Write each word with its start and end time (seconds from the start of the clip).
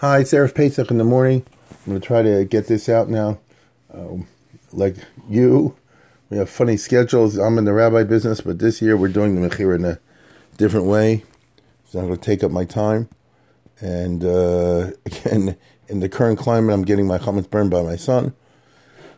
Hi, 0.00 0.20
it's 0.20 0.32
Erev 0.32 0.54
Pesach 0.54 0.90
in 0.90 0.96
the 0.96 1.04
morning. 1.04 1.44
I'm 1.70 1.92
going 1.92 2.00
to 2.00 2.06
try 2.06 2.22
to 2.22 2.46
get 2.46 2.68
this 2.68 2.88
out 2.88 3.10
now. 3.10 3.38
Um, 3.92 4.28
like 4.72 4.96
you, 5.28 5.76
we 6.30 6.38
have 6.38 6.48
funny 6.48 6.78
schedules. 6.78 7.36
I'm 7.36 7.58
in 7.58 7.66
the 7.66 7.74
rabbi 7.74 8.04
business, 8.04 8.40
but 8.40 8.60
this 8.60 8.80
year 8.80 8.96
we're 8.96 9.08
doing 9.08 9.34
the 9.34 9.46
Mechir 9.46 9.74
in 9.74 9.84
a 9.84 9.98
different 10.56 10.86
way. 10.86 11.22
It's 11.84 11.92
not 11.92 12.06
going 12.06 12.16
to 12.16 12.18
take 12.18 12.42
up 12.42 12.50
my 12.50 12.64
time. 12.64 13.10
And 13.80 14.24
uh, 14.24 14.92
again, 15.04 15.58
in 15.86 16.00
the 16.00 16.08
current 16.08 16.38
climate, 16.38 16.72
I'm 16.72 16.86
getting 16.86 17.06
my 17.06 17.18
chametz 17.18 17.50
burned 17.50 17.70
by 17.70 17.82
my 17.82 17.96
son. 17.96 18.32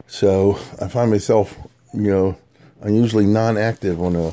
So 0.08 0.58
I 0.80 0.88
find 0.88 1.12
myself, 1.12 1.56
you 1.94 2.10
know, 2.10 2.38
unusually 2.80 3.26
non-active 3.26 4.02
on 4.02 4.16
a 4.16 4.32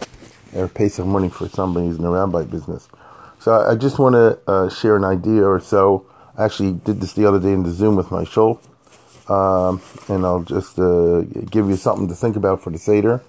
Erev 0.53 0.73
Pesach 0.73 1.05
morning 1.05 1.29
for 1.29 1.47
somebody 1.47 1.85
who's 1.85 1.97
in 1.97 2.01
the 2.01 2.09
rabbi 2.09 2.41
business. 2.41 2.89
So 3.37 3.51
I 3.51 3.75
just 3.75 3.99
want 3.99 4.15
to 4.15 4.39
uh, 4.51 4.69
share 4.71 4.95
an 4.95 5.03
idea 5.03 5.43
or 5.43 5.59
so 5.59 6.07
I 6.39 6.45
actually 6.45 6.71
did 6.71 7.01
this 7.01 7.11
the 7.11 7.25
other 7.25 7.37
day 7.37 7.51
in 7.51 7.63
the 7.63 7.71
Zoom 7.71 7.97
with 7.97 8.11
my 8.11 8.23
show. 8.23 8.61
Um, 9.27 9.81
and 10.07 10.25
I'll 10.25 10.41
just 10.41 10.79
uh, 10.79 11.23
give 11.51 11.69
you 11.69 11.75
something 11.75 12.07
to 12.07 12.15
think 12.15 12.37
about 12.37 12.63
for 12.63 12.69
the 12.69 12.77
Seder. 12.77 13.21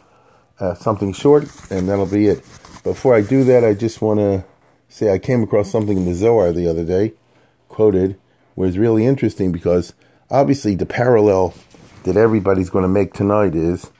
Uh, 0.60 0.74
something 0.74 1.12
short, 1.12 1.48
and 1.72 1.88
that'll 1.88 2.06
be 2.06 2.28
it. 2.28 2.38
Before 2.84 3.16
I 3.16 3.20
do 3.20 3.42
that, 3.44 3.64
I 3.64 3.74
just 3.74 4.00
want 4.00 4.20
to 4.20 4.44
say 4.88 5.12
I 5.12 5.18
came 5.18 5.42
across 5.42 5.68
something 5.72 5.96
in 5.96 6.04
the 6.04 6.14
Zohar 6.14 6.52
the 6.52 6.68
other 6.68 6.84
day, 6.84 7.14
quoted, 7.68 8.16
was 8.54 8.78
really 8.78 9.04
interesting 9.06 9.50
because 9.50 9.92
obviously 10.30 10.76
the 10.76 10.86
parallel 10.86 11.54
that 12.04 12.16
everybody's 12.16 12.70
going 12.70 12.84
to 12.84 12.88
make 12.88 13.12
tonight 13.12 13.56
is 13.56 13.90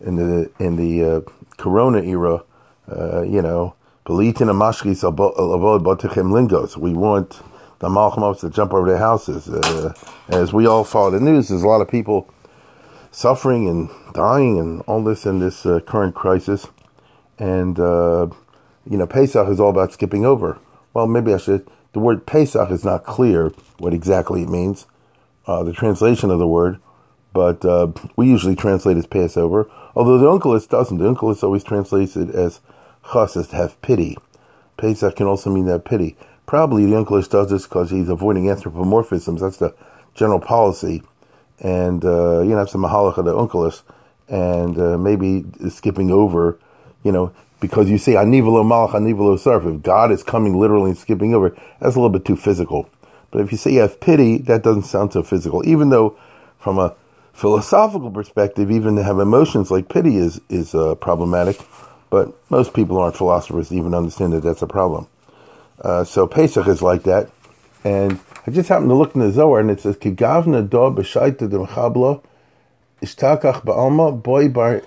in 0.00 0.16
the 0.16 0.50
in 0.58 0.76
the 0.76 1.04
uh, 1.04 1.20
Corona 1.58 2.00
era, 2.00 2.44
uh, 2.90 3.22
you 3.22 3.42
know, 3.42 3.74
lingos. 6.32 6.78
we 6.78 6.94
want 6.94 7.42
the 7.84 7.90
Malchamos 7.90 8.40
to 8.40 8.50
jump 8.50 8.72
over 8.72 8.88
their 8.88 8.98
houses. 8.98 9.48
Uh, 9.48 9.92
as 10.28 10.52
we 10.52 10.66
all 10.66 10.84
follow 10.84 11.10
the 11.10 11.20
news, 11.20 11.48
there's 11.48 11.62
a 11.62 11.68
lot 11.68 11.82
of 11.82 11.88
people 11.88 12.32
suffering 13.10 13.68
and 13.68 13.90
dying 14.14 14.58
and 14.58 14.80
all 14.82 15.04
this 15.04 15.26
in 15.26 15.38
this 15.38 15.66
uh, 15.66 15.80
current 15.80 16.14
crisis. 16.14 16.66
And, 17.38 17.78
uh, 17.78 18.28
you 18.88 18.96
know, 18.96 19.06
Pesach 19.06 19.48
is 19.48 19.60
all 19.60 19.70
about 19.70 19.92
skipping 19.92 20.24
over. 20.24 20.58
Well, 20.94 21.06
maybe 21.06 21.34
I 21.34 21.36
should. 21.36 21.68
The 21.92 22.00
word 22.00 22.26
Pesach 22.26 22.70
is 22.70 22.84
not 22.84 23.04
clear 23.04 23.52
what 23.78 23.92
exactly 23.92 24.42
it 24.42 24.48
means, 24.48 24.86
uh, 25.46 25.62
the 25.62 25.72
translation 25.72 26.30
of 26.30 26.38
the 26.38 26.48
word, 26.48 26.80
but 27.32 27.64
uh, 27.64 27.88
we 28.16 28.26
usually 28.26 28.56
translate 28.56 28.96
as 28.96 29.06
Passover, 29.06 29.70
although 29.94 30.18
the 30.18 30.26
Onkelos 30.26 30.68
doesn't. 30.68 30.98
The 30.98 31.04
Onkelos 31.04 31.42
always 31.42 31.62
translates 31.62 32.16
it 32.16 32.30
as 32.30 32.60
chas, 33.12 33.34
to 33.34 33.56
have 33.56 33.80
pity. 33.82 34.16
Pesach 34.76 35.16
can 35.16 35.26
also 35.26 35.50
mean 35.50 35.66
that 35.66 35.84
pity. 35.84 36.16
Probably 36.46 36.84
the 36.84 36.92
Onkelos 36.92 37.28
does 37.28 37.50
this 37.50 37.64
because 37.64 37.90
he's 37.90 38.08
avoiding 38.08 38.44
anthropomorphisms. 38.44 39.40
That's 39.40 39.56
the 39.56 39.74
general 40.14 40.40
policy. 40.40 41.02
And, 41.60 42.04
uh, 42.04 42.42
you 42.42 42.50
know, 42.50 42.56
that's 42.56 42.72
the 42.72 42.78
Mahalach 42.78 43.16
of 43.16 43.24
the 43.24 43.34
Onkelos. 43.34 43.82
And 44.28 44.78
uh, 44.78 44.98
maybe 44.98 45.44
skipping 45.70 46.10
over, 46.10 46.58
you 47.02 47.12
know, 47.12 47.32
because 47.60 47.88
you 47.88 47.98
say, 47.98 48.12
Anivalo 48.12 48.62
Malach, 48.64 48.92
Anivalo 48.92 49.38
Sarf. 49.38 49.74
If 49.74 49.82
God 49.82 50.12
is 50.12 50.22
coming 50.22 50.58
literally 50.58 50.90
and 50.90 50.98
skipping 50.98 51.34
over, 51.34 51.50
that's 51.80 51.96
a 51.96 51.98
little 51.98 52.10
bit 52.10 52.24
too 52.24 52.36
physical. 52.36 52.88
But 53.30 53.40
if 53.40 53.50
you 53.50 53.58
say 53.58 53.72
you 53.72 53.80
have 53.80 54.00
pity, 54.00 54.38
that 54.38 54.62
doesn't 54.62 54.84
sound 54.84 55.12
so 55.12 55.22
physical. 55.22 55.66
Even 55.66 55.88
though, 55.88 56.18
from 56.58 56.78
a 56.78 56.94
philosophical 57.32 58.10
perspective, 58.10 58.70
even 58.70 58.96
to 58.96 59.02
have 59.02 59.18
emotions 59.18 59.70
like 59.70 59.88
pity 59.88 60.18
is, 60.18 60.40
is 60.48 60.74
uh, 60.74 60.94
problematic. 60.96 61.58
But 62.10 62.34
most 62.50 62.74
people 62.74 62.98
aren't 62.98 63.16
philosophers 63.16 63.70
to 63.70 63.74
even 63.76 63.94
understand 63.94 64.34
that 64.34 64.42
that's 64.42 64.62
a 64.62 64.66
problem. 64.66 65.08
Uh, 65.80 66.04
so 66.04 66.26
Pesach 66.26 66.66
is 66.66 66.82
like 66.82 67.02
that. 67.04 67.30
And 67.84 68.20
I 68.46 68.50
just 68.50 68.68
happened 68.68 68.90
to 68.90 68.94
look 68.94 69.14
in 69.14 69.20
the 69.20 69.30
Zohar 69.30 69.60
and 69.60 69.70
it 69.70 69.80
says, 69.80 69.96
Kigavna 69.96 70.68
do 70.68 70.76
b'shaita 70.76 71.50
de 71.50 71.58
mechabla 71.58 72.22
ishtakach 73.02 73.62
ba'alma 73.62 74.22
boy 74.22 74.48
bar 74.48 74.82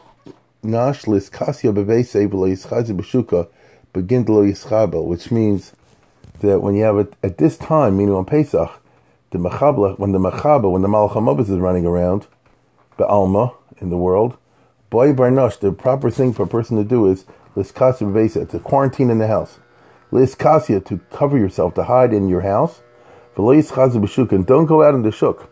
nash 0.64 1.04
liskasya 1.04 1.74
b'veisei 1.74 2.28
v'lo 2.28 2.50
yischazi 2.50 2.96
b'shuka 2.96 3.48
begin 3.94 4.26
lo 4.26 4.44
yischabel, 4.44 5.06
which 5.06 5.32
means 5.32 5.74
that 6.42 6.62
when 6.62 6.76
you 6.76 6.84
have 6.84 6.98
it 6.98 7.14
at 7.24 7.38
this 7.38 7.58
time, 7.58 7.98
meaning 7.98 8.14
on 8.14 8.26
Pesach, 8.26 8.70
the 9.32 9.38
mechabla, 9.38 9.98
when 10.00 10.12
the 10.12 10.20
mechaba, 10.20 10.72
when 10.72 10.82
the 10.82 10.88
malach 10.88 11.40
is 11.40 11.50
running 11.50 11.86
around, 11.86 12.28
the 12.98 13.06
alma 13.06 13.54
in 13.80 13.90
the 13.90 13.98
world, 13.98 14.38
boy 14.90 15.14
bar 15.14 15.30
barnash, 15.30 15.60
the 15.60 15.72
proper 15.72 16.10
thing 16.10 16.34
for 16.34 16.44
a 16.44 16.48
person 16.48 16.78
to 16.78 16.84
do 16.84 17.08
is 17.08 17.26
liskasya 17.56 18.12
b'veisei, 18.12 18.50
to 18.50 18.60
quarantine 18.60 19.10
in 19.10 19.18
the 19.20 19.28
house. 19.28 19.60
Liskasia, 20.12 20.84
to 20.86 21.00
cover 21.12 21.38
yourself, 21.38 21.74
to 21.76 21.84
hide 21.84 22.14
in 22.14 22.28
your 22.28 22.42
house. 22.42 22.82
And 23.36 24.46
don't 24.46 24.66
go 24.66 24.84
out 24.84 24.96
in 24.96 25.04
the 25.04 25.12
shuk. 25.12 25.52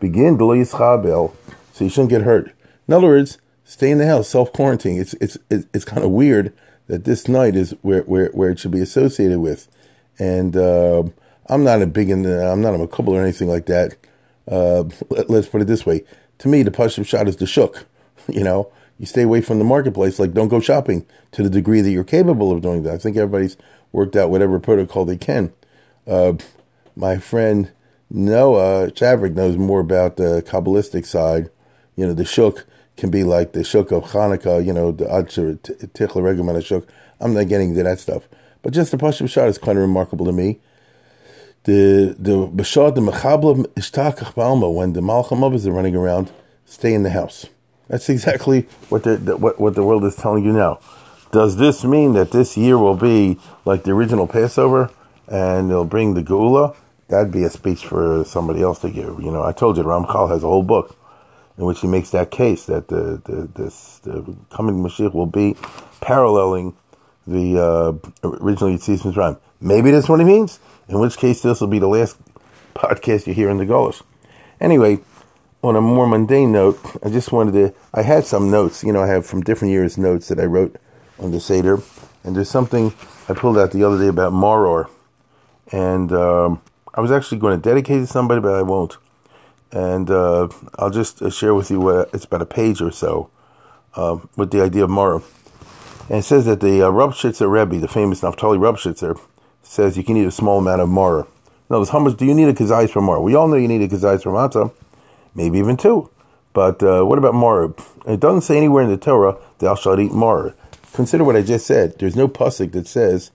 Begin 0.00 0.38
so 0.38 1.84
you 1.84 1.90
shouldn't 1.90 2.10
get 2.10 2.22
hurt. 2.22 2.52
In 2.88 2.94
other 2.94 3.06
words, 3.06 3.38
stay 3.64 3.90
in 3.90 3.98
the 3.98 4.06
house, 4.06 4.28
self 4.28 4.52
quarantine. 4.52 5.00
It's 5.00 5.14
it's 5.14 5.38
it's 5.50 5.84
kind 5.84 6.04
of 6.04 6.10
weird 6.10 6.52
that 6.88 7.04
this 7.04 7.28
night 7.28 7.56
is 7.56 7.74
where 7.82 8.02
where, 8.02 8.28
where 8.30 8.50
it 8.50 8.58
should 8.58 8.70
be 8.70 8.80
associated 8.80 9.40
with. 9.40 9.68
And 10.18 10.56
uh, 10.56 11.04
I'm 11.48 11.64
not 11.64 11.82
a 11.82 11.86
big 11.86 12.10
in 12.10 12.24
I'm 12.26 12.60
not 12.60 12.74
a 12.74 12.78
makubal 12.78 13.08
or 13.08 13.22
anything 13.22 13.48
like 13.48 13.66
that. 13.66 13.96
Uh, 14.48 14.84
let, 15.10 15.30
us 15.30 15.48
put 15.48 15.62
it 15.62 15.66
this 15.66 15.84
way: 15.84 16.04
to 16.38 16.48
me, 16.48 16.62
the 16.62 16.70
push 16.70 16.98
shot 17.06 17.28
is 17.28 17.36
the 17.36 17.46
shuk. 17.46 17.86
You 18.28 18.42
know, 18.42 18.72
you 18.98 19.06
stay 19.06 19.22
away 19.22 19.40
from 19.40 19.60
the 19.60 19.64
marketplace. 19.64 20.18
Like, 20.18 20.32
don't 20.32 20.48
go 20.48 20.58
shopping 20.58 21.06
to 21.30 21.44
the 21.44 21.48
degree 21.50 21.80
that 21.80 21.92
you're 21.92 22.02
capable 22.02 22.50
of 22.50 22.60
doing 22.60 22.82
that. 22.82 22.94
I 22.94 22.98
think 22.98 23.16
everybody's 23.16 23.56
worked 23.96 24.14
out 24.14 24.28
whatever 24.28 24.60
protocol 24.60 25.06
they 25.06 25.16
can. 25.16 25.54
Uh, 26.06 26.34
my 26.94 27.16
friend 27.16 27.72
Noah 28.10 28.90
Chavrik 28.90 29.34
knows 29.34 29.56
more 29.56 29.80
about 29.80 30.18
the 30.18 30.44
Kabbalistic 30.46 31.06
side. 31.06 31.48
You 31.96 32.06
know, 32.06 32.12
the 32.12 32.26
Shuk 32.26 32.66
can 32.98 33.10
be 33.10 33.24
like 33.24 33.52
the 33.52 33.64
Shuk 33.64 33.90
of 33.90 34.04
Hanukkah, 34.12 34.64
you 34.64 34.74
know, 34.74 34.92
the 34.92 35.06
Adsher 35.06 35.58
Tichla 35.58 36.22
Regaman 36.22 36.62
Shuk. 36.62 36.86
I'm 37.20 37.32
not 37.32 37.48
getting 37.48 37.70
into 37.70 37.82
that 37.84 37.98
stuff. 37.98 38.28
But 38.60 38.74
just 38.74 38.90
the 38.90 38.98
Pashim 38.98 39.30
Shah 39.30 39.46
is 39.46 39.56
kind 39.56 39.78
of 39.78 39.82
remarkable 39.82 40.26
to 40.26 40.32
me. 40.32 40.60
The 41.64 42.14
the 42.18 42.46
Bashad, 42.48 42.96
the 42.96 43.00
Mechabla 43.00 43.66
Ishtakach 43.74 44.34
Balma, 44.34 44.72
when 44.72 44.92
the 44.92 45.00
Malcham 45.00 45.54
is 45.54 45.66
running 45.70 45.96
around, 45.96 46.30
stay 46.66 46.92
in 46.92 47.02
the 47.02 47.10
house. 47.10 47.46
That's 47.88 48.10
exactly 48.10 48.66
what 48.90 49.04
the, 49.04 49.16
the, 49.16 49.36
what, 49.38 49.58
what 49.58 49.74
the 49.74 49.84
world 49.84 50.04
is 50.04 50.16
telling 50.16 50.44
you 50.44 50.52
now. 50.52 50.80
Does 51.32 51.56
this 51.56 51.84
mean 51.84 52.12
that 52.14 52.30
this 52.30 52.56
year 52.56 52.78
will 52.78 52.96
be 52.96 53.38
like 53.64 53.84
the 53.84 53.92
original 53.92 54.26
Passover 54.26 54.90
and 55.28 55.70
they'll 55.70 55.84
bring 55.84 56.14
the 56.14 56.22
Gula? 56.22 56.74
That'd 57.08 57.32
be 57.32 57.44
a 57.44 57.50
speech 57.50 57.84
for 57.84 58.24
somebody 58.24 58.62
else 58.62 58.80
to 58.80 58.90
give. 58.90 59.20
You 59.20 59.30
know, 59.30 59.42
I 59.42 59.52
told 59.52 59.76
you, 59.76 59.82
Ramchal 59.82 60.28
has 60.30 60.42
a 60.42 60.48
whole 60.48 60.62
book 60.62 60.96
in 61.58 61.64
which 61.64 61.80
he 61.80 61.86
makes 61.86 62.10
that 62.10 62.30
case 62.30 62.66
that 62.66 62.88
the, 62.88 63.20
the, 63.24 63.48
this, 63.54 63.98
the 64.00 64.36
coming 64.50 64.76
Mashiach 64.76 65.14
will 65.14 65.26
be 65.26 65.56
paralleling 66.00 66.74
the 67.26 67.58
uh, 67.58 67.92
original 68.24 68.70
Yetzias 68.70 69.02
Mitzrayim. 69.02 69.38
Maybe 69.60 69.90
that's 69.90 70.08
what 70.08 70.20
he 70.20 70.26
means, 70.26 70.60
in 70.88 70.98
which 70.98 71.16
case 71.16 71.40
this 71.40 71.60
will 71.60 71.68
be 71.68 71.78
the 71.78 71.88
last 71.88 72.16
podcast 72.74 73.26
you 73.26 73.34
hear 73.34 73.48
in 73.48 73.56
the 73.56 73.66
Gaulish. 73.66 74.02
Anyway, 74.60 75.00
on 75.62 75.76
a 75.76 75.80
more 75.80 76.06
mundane 76.06 76.52
note, 76.52 76.78
I 77.02 77.08
just 77.08 77.32
wanted 77.32 77.52
to, 77.52 77.74
I 77.92 78.02
had 78.02 78.24
some 78.26 78.50
notes, 78.50 78.84
you 78.84 78.92
know, 78.92 79.02
I 79.02 79.08
have 79.08 79.26
from 79.26 79.40
different 79.40 79.72
years 79.72 79.96
notes 79.96 80.28
that 80.28 80.38
I 80.38 80.44
wrote 80.44 80.76
on 81.18 81.30
the 81.30 81.40
Seder. 81.40 81.80
And 82.24 82.34
there's 82.34 82.50
something 82.50 82.92
I 83.28 83.34
pulled 83.34 83.58
out 83.58 83.70
the 83.70 83.84
other 83.84 83.98
day 83.98 84.08
about 84.08 84.32
Maror. 84.32 84.88
And 85.72 86.12
um, 86.12 86.60
I 86.94 87.00
was 87.00 87.10
actually 87.10 87.38
going 87.38 87.60
to 87.60 87.68
dedicate 87.68 87.98
it 87.98 88.00
to 88.00 88.06
somebody, 88.06 88.40
but 88.40 88.54
I 88.54 88.62
won't. 88.62 88.96
And 89.72 90.10
uh, 90.10 90.48
I'll 90.76 90.90
just 90.90 91.22
uh, 91.22 91.30
share 91.30 91.54
with 91.54 91.70
you 91.70 91.80
what 91.80 92.10
it's 92.12 92.24
about 92.24 92.42
a 92.42 92.46
page 92.46 92.80
or 92.80 92.90
so 92.90 93.30
uh, 93.94 94.18
with 94.36 94.50
the 94.50 94.62
idea 94.62 94.84
of 94.84 94.90
Maror. 94.90 95.22
And 96.08 96.18
it 96.18 96.22
says 96.22 96.46
that 96.46 96.60
the 96.60 96.82
uh, 96.82 96.90
Ropshitzer 96.90 97.50
Rebbe, 97.50 97.80
the 97.80 97.88
famous 97.88 98.20
Naftali 98.20 98.58
Ropshitzer, 98.58 99.18
says 99.62 99.96
you 99.96 100.04
can 100.04 100.16
eat 100.16 100.26
a 100.26 100.30
small 100.30 100.58
amount 100.58 100.80
of 100.80 100.88
Maror. 100.88 101.26
Now, 101.68 101.84
how 101.84 101.98
much 101.98 102.16
do 102.16 102.24
you 102.24 102.34
need 102.34 102.48
a 102.48 102.52
kazais 102.52 102.90
for 102.90 103.02
Maror? 103.02 103.22
We 103.22 103.34
all 103.34 103.48
know 103.48 103.56
you 103.56 103.66
need 103.66 103.82
a 103.82 103.88
kazais 103.88 104.22
for 104.22 104.30
matzah, 104.30 104.72
maybe 105.34 105.58
even 105.58 105.76
two. 105.76 106.08
But 106.52 106.80
uh, 106.82 107.02
what 107.02 107.18
about 107.18 107.34
Maror? 107.34 107.76
It 108.06 108.20
doesn't 108.20 108.42
say 108.42 108.56
anywhere 108.56 108.84
in 108.84 108.88
the 108.88 108.96
Torah, 108.96 109.36
thou 109.58 109.74
shalt 109.74 109.98
eat 109.98 110.12
Maror 110.12 110.54
consider 110.96 111.24
what 111.24 111.36
I 111.36 111.42
just 111.42 111.66
said. 111.66 111.98
There's 111.98 112.16
no 112.16 112.26
pasuk 112.26 112.72
that 112.72 112.88
says, 112.88 113.30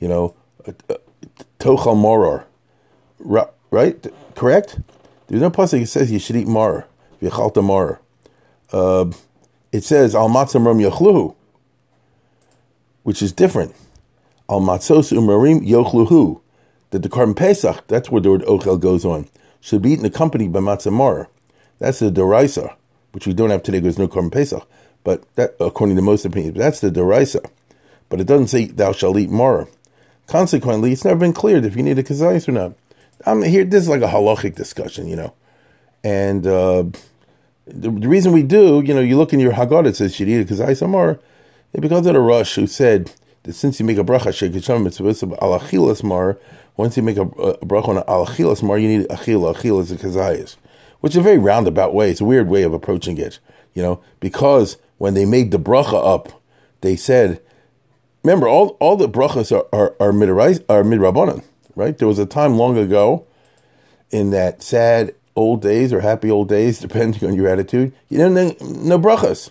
you 0.00 0.08
know, 0.08 0.34
uh, 0.66 0.72
uh, 0.90 0.96
tochal 1.58 1.96
moror, 1.96 2.44
right? 3.20 4.06
Correct? 4.34 4.80
There's 5.28 5.40
no 5.40 5.50
pasuk 5.50 5.80
that 5.80 5.86
says 5.86 6.10
you 6.10 6.18
should 6.18 6.36
eat 6.36 6.48
mar, 6.48 6.86
v'chalta 7.22 7.62
mar. 7.64 8.00
Uh, 8.72 9.12
it 9.72 9.84
says 9.84 10.14
al 10.14 10.28
matzam 10.28 10.66
ram 10.66 10.78
yochluhu, 10.78 11.34
which 13.04 13.22
is 13.22 13.32
different. 13.32 13.74
Al 14.50 14.60
matzos 14.60 15.16
umarim 15.16 15.66
yochluhu. 15.66 16.40
That 16.90 17.02
the 17.02 17.08
korban 17.08 17.34
pesach, 17.36 17.86
that's 17.88 18.10
where 18.10 18.20
the 18.20 18.30
word 18.30 18.42
ochel 18.42 18.78
goes 18.78 19.04
on, 19.04 19.28
should 19.60 19.82
be 19.82 19.92
eaten 19.92 20.04
accompanied 20.04 20.52
by 20.52 20.60
matzah 20.60 20.92
mar. 20.92 21.28
That's 21.78 21.98
the 21.98 22.10
deraisa, 22.10 22.76
which 23.12 23.26
we 23.26 23.32
don't 23.32 23.50
have 23.50 23.62
today 23.64 23.80
because 23.80 23.98
no 23.98 24.06
korban 24.06 24.30
pesach. 24.30 24.68
But 25.04 25.22
that, 25.36 25.54
according 25.60 25.96
to 25.96 26.02
most 26.02 26.24
opinions, 26.24 26.56
that's 26.56 26.80
the 26.80 26.90
derisa. 26.90 27.48
But 28.08 28.20
it 28.20 28.26
doesn't 28.26 28.48
say 28.48 28.66
thou 28.66 28.92
shalt 28.92 29.18
eat 29.18 29.30
more. 29.30 29.68
Consequently, 30.26 30.92
it's 30.92 31.04
never 31.04 31.20
been 31.20 31.32
cleared 31.32 31.64
if 31.64 31.76
you 31.76 31.82
need 31.82 31.98
a 31.98 32.02
kazayis 32.02 32.48
or 32.48 32.52
not. 32.52 32.72
I'm 33.26 33.42
here. 33.42 33.64
This 33.64 33.82
is 33.82 33.88
like 33.88 34.02
a 34.02 34.08
halachic 34.08 34.54
discussion, 34.54 35.06
you 35.06 35.16
know, 35.16 35.34
and 36.02 36.46
uh, 36.46 36.84
the, 37.66 37.90
the, 37.90 38.08
reason 38.08 38.32
we 38.32 38.42
do, 38.42 38.82
you 38.84 38.94
know, 38.94 39.00
you 39.00 39.16
look 39.16 39.32
in 39.32 39.40
your 39.40 39.52
Haggadah, 39.52 39.88
it 39.88 39.96
says 39.96 40.14
Shirita 40.14 40.42
because 40.42 40.60
I 40.60 40.74
samar, 40.74 41.18
because 41.72 42.06
of 42.06 42.14
the 42.14 42.20
Rosh 42.20 42.56
who 42.56 42.66
said 42.66 43.12
that 43.44 43.54
since 43.54 43.80
you 43.80 43.86
make 43.86 43.98
a 43.98 44.04
bracha 44.04 44.28
shekisham 44.28 44.82
mitzvah 44.82 45.42
al 45.42 45.58
achilas 45.58 46.02
mar, 46.02 46.38
once 46.76 46.96
you 46.96 47.02
make 47.02 47.16
a, 47.16 47.22
a 47.22 47.66
bracha 47.66 47.88
on 47.88 47.98
al 47.98 48.26
achilas 48.26 48.62
mar, 48.62 48.78
you 48.78 48.88
need 48.88 49.08
achila. 49.08 49.54
Achila 49.54 49.90
a 49.90 49.94
kazayas, 49.94 50.56
which 51.00 51.12
is 51.12 51.18
a 51.18 51.22
very 51.22 51.38
roundabout 51.38 51.94
way. 51.94 52.10
It's 52.10 52.20
a 52.20 52.24
weird 52.24 52.48
way 52.48 52.62
of 52.62 52.74
approaching 52.74 53.16
it, 53.18 53.38
you 53.72 53.82
know, 53.82 54.02
because 54.20 54.76
when 54.98 55.14
they 55.14 55.24
made 55.24 55.50
the 55.50 55.58
bracha 55.58 56.04
up, 56.04 56.40
they 56.80 56.96
said, 56.96 57.40
remember 58.22 58.48
all 58.48 58.76
all 58.80 58.96
the 58.96 59.08
brachas 59.08 59.52
are 59.52 59.66
are, 59.72 59.94
are 60.00 60.12
mid 60.12 60.28
are 60.30 60.82
midrabanan, 60.82 61.44
right? 61.74 61.96
There 61.96 62.08
was 62.08 62.18
a 62.18 62.26
time 62.26 62.56
long 62.56 62.76
ago 62.76 63.26
in 64.10 64.30
that 64.30 64.62
sad 64.62 65.14
old 65.36 65.62
days 65.62 65.92
or 65.92 66.00
happy 66.00 66.30
old 66.30 66.48
days, 66.48 66.78
depending 66.86 67.28
on 67.28 67.34
your 67.34 67.48
attitude, 67.48 67.92
you 68.08 68.18
didn't 68.18 68.60
no, 68.60 68.96
no 68.96 68.98
brachas. 68.98 69.50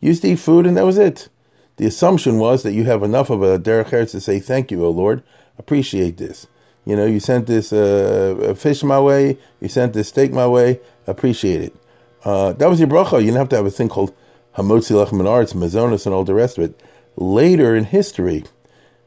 You 0.00 0.08
used 0.08 0.22
to 0.22 0.28
eat 0.28 0.38
food 0.38 0.66
and 0.66 0.76
that 0.76 0.86
was 0.86 0.98
it. 0.98 1.28
The 1.76 1.86
assumption 1.86 2.38
was 2.38 2.62
that 2.62 2.72
you 2.72 2.84
have 2.84 3.02
enough 3.02 3.30
of 3.30 3.42
a 3.42 3.58
derech 3.58 3.90
eretz 3.90 4.10
to 4.12 4.20
say 4.20 4.40
thank 4.40 4.70
you, 4.70 4.84
O 4.84 4.90
Lord, 4.90 5.22
appreciate 5.58 6.16
this. 6.18 6.46
You 6.84 6.96
know, 6.96 7.06
you 7.06 7.20
sent 7.20 7.46
this 7.46 7.72
uh, 7.72 8.54
fish 8.56 8.82
my 8.82 8.98
way, 8.98 9.38
you 9.60 9.68
sent 9.68 9.92
this 9.92 10.08
steak 10.08 10.32
my 10.32 10.46
way, 10.46 10.80
appreciate 11.06 11.60
it. 11.60 11.76
Uh, 12.24 12.52
that 12.54 12.68
was 12.68 12.80
your 12.80 12.88
bracha. 12.88 13.12
You 13.20 13.26
didn't 13.26 13.36
have 13.36 13.48
to 13.50 13.56
have 13.56 13.66
a 13.66 13.70
thing 13.70 13.88
called 13.88 14.14
hamotzi 14.56 14.92
lechem 14.92 15.26
arts, 15.28 15.52
mazonis, 15.52 16.06
and 16.06 16.14
all 16.14 16.24
the 16.24 16.34
rest 16.34 16.58
of 16.58 16.64
it. 16.64 16.80
Later 17.16 17.74
in 17.74 17.84
history, 17.84 18.44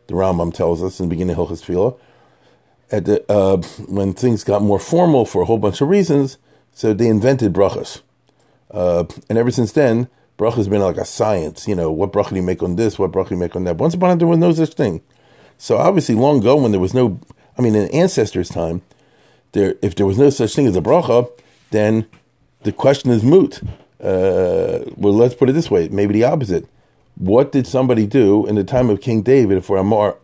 the 0.08 0.14
Rambam 0.14 0.54
tells 0.54 0.84
us 0.84 1.00
in 1.00 1.08
the 1.08 1.10
beginning 1.10 1.38
of 1.38 1.48
Hilchas 1.48 1.66
Tefillah, 1.66 1.98
at 2.92 3.06
the, 3.06 3.32
uh, 3.32 3.58
when 3.88 4.14
things 4.14 4.44
got 4.44 4.62
more 4.62 4.80
formal 4.80 5.26
for 5.26 5.42
a 5.42 5.46
whole 5.46 5.58
bunch 5.58 5.82
of 5.82 5.90
reasons, 5.90 6.38
so 6.72 6.94
they 6.94 7.08
invented 7.08 7.54
brachas. 7.54 8.02
Uh, 8.70 9.06
and 9.30 9.38
ever 9.38 9.52
since 9.52 9.72
then, 9.72 10.08
bracha 10.38 10.56
has 10.56 10.68
been 10.68 10.82
like 10.82 10.98
a 10.98 11.06
science. 11.06 11.68
You 11.68 11.76
know, 11.76 11.92
what 11.92 12.12
bracha 12.12 12.30
do 12.30 12.36
you 12.36 12.44
make 12.44 12.62
on 12.62 12.76
this? 12.76 13.00
What 13.00 13.12
bracha 13.12 13.30
do 13.30 13.36
you 13.36 13.40
make 13.40 13.56
on 13.56 13.64
that? 13.64 13.78
Once 13.78 13.94
upon 13.94 14.10
a 14.10 14.12
time, 14.14 14.20
there 14.20 14.28
was 14.28 14.40
no 14.40 14.52
such 14.54 14.74
thing. 14.74 15.02
So 15.58 15.78
obviously, 15.78 16.16
long 16.16 16.40
ago, 16.40 16.56
when 16.56 16.72
there 16.72 16.80
was 16.80 16.94
no, 16.94 17.20
I 17.58 17.62
mean, 17.62 17.76
in 17.76 17.90
ancestors' 17.90 18.50
time, 18.50 18.82
there 19.54 19.76
if 19.82 19.96
there 19.96 20.06
was 20.06 20.18
no 20.18 20.30
such 20.30 20.54
thing 20.56 20.68
as 20.68 20.76
a 20.76 20.82
bracha, 20.82 21.30
then 21.72 22.08
the 22.64 22.72
question 22.72 23.12
is 23.12 23.24
moot. 23.24 23.62
Uh, 24.04 24.84
well, 24.98 25.14
let's 25.14 25.34
put 25.34 25.50
it 25.50 25.54
this 25.54 25.72
way: 25.72 25.88
maybe 25.90 26.14
the 26.14 26.26
opposite. 26.26 26.68
What 27.16 27.52
did 27.52 27.68
somebody 27.68 28.06
do 28.06 28.46
in 28.46 28.56
the 28.56 28.64
time 28.64 28.90
of 28.90 29.02
King 29.02 29.22
David 29.22 29.64
for 29.64 29.78
a 29.78 29.84
mar- 29.84 30.18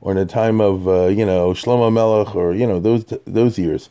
or 0.00 0.12
in 0.12 0.16
the 0.16 0.26
time 0.26 0.60
of 0.60 0.88
uh, 0.88 1.06
you 1.06 1.26
know 1.26 1.50
Shlomo 1.50 1.92
Melech, 1.92 2.34
or 2.34 2.54
you 2.54 2.66
know 2.66 2.80
those 2.80 3.04
those 3.26 3.58
years, 3.58 3.90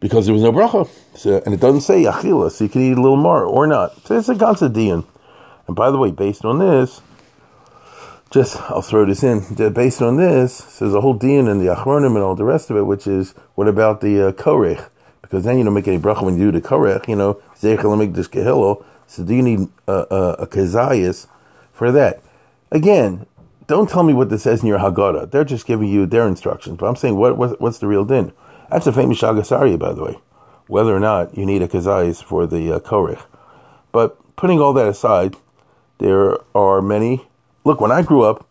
because 0.00 0.26
there 0.26 0.34
was 0.34 0.42
no 0.42 0.52
bracha, 0.52 0.88
so, 1.16 1.42
and 1.44 1.54
it 1.54 1.60
doesn't 1.60 1.82
say 1.82 2.04
achila, 2.04 2.50
so 2.50 2.64
you 2.64 2.70
can 2.70 2.82
eat 2.82 2.96
a 2.96 3.00
little 3.00 3.16
more 3.16 3.44
or 3.44 3.66
not. 3.66 4.06
So 4.06 4.16
it's 4.18 4.28
a 4.28 4.34
ganzadian. 4.34 5.04
And 5.66 5.74
by 5.74 5.90
the 5.90 5.98
way, 5.98 6.10
based 6.10 6.44
on 6.44 6.58
this, 6.58 7.00
just 8.30 8.60
I'll 8.70 8.82
throw 8.82 9.04
this 9.06 9.22
in. 9.22 9.72
Based 9.72 10.02
on 10.02 10.16
this, 10.16 10.56
so 10.56 10.84
there's 10.84 10.94
a 10.94 11.00
whole 11.00 11.14
din 11.14 11.48
in 11.48 11.58
the 11.58 11.74
achronim 11.74 12.14
and 12.14 12.18
all 12.18 12.36
the 12.36 12.44
rest 12.44 12.70
of 12.70 12.76
it, 12.76 12.82
which 12.82 13.06
is 13.06 13.32
what 13.54 13.68
about 13.68 14.00
the 14.00 14.28
uh, 14.28 14.32
korech? 14.32 14.88
Because 15.34 15.46
then 15.46 15.58
you 15.58 15.64
don't 15.64 15.74
make 15.74 15.88
any 15.88 15.98
bracha 15.98 16.22
when 16.22 16.38
you 16.38 16.52
do 16.52 16.60
the 16.60 16.64
korech. 16.64 17.08
You 17.08 17.16
know 17.16 17.34
zeichel 17.58 18.14
this 18.14 18.28
kehillo. 18.28 18.84
So 19.08 19.24
do 19.24 19.34
you 19.34 19.42
need 19.42 19.68
uh, 19.88 20.02
uh, 20.08 20.36
a 20.38 20.46
kazayas 20.46 21.26
for 21.72 21.90
that? 21.90 22.22
Again, 22.70 23.26
don't 23.66 23.90
tell 23.90 24.04
me 24.04 24.12
what 24.12 24.30
this 24.30 24.44
says 24.44 24.62
in 24.62 24.68
your 24.68 24.78
Haggadah. 24.78 25.32
They're 25.32 25.42
just 25.42 25.66
giving 25.66 25.88
you 25.88 26.06
their 26.06 26.28
instructions. 26.28 26.76
But 26.76 26.86
I'm 26.86 26.94
saying, 26.94 27.16
what, 27.16 27.36
what 27.36 27.60
what's 27.60 27.78
the 27.78 27.88
real 27.88 28.04
din? 28.04 28.32
That's 28.70 28.86
a 28.86 28.92
famous 28.92 29.20
Shagasari, 29.20 29.76
by 29.76 29.92
the 29.92 30.04
way. 30.04 30.18
Whether 30.68 30.94
or 30.94 31.00
not 31.00 31.36
you 31.36 31.44
need 31.44 31.62
a 31.62 31.66
kazais 31.66 32.22
for 32.22 32.46
the 32.46 32.76
uh, 32.76 32.78
korech. 32.78 33.24
But 33.90 34.16
putting 34.36 34.60
all 34.60 34.72
that 34.74 34.86
aside, 34.86 35.34
there 35.98 36.38
are 36.54 36.80
many. 36.80 37.26
Look, 37.64 37.80
when 37.80 37.90
I 37.90 38.02
grew 38.02 38.22
up, 38.22 38.46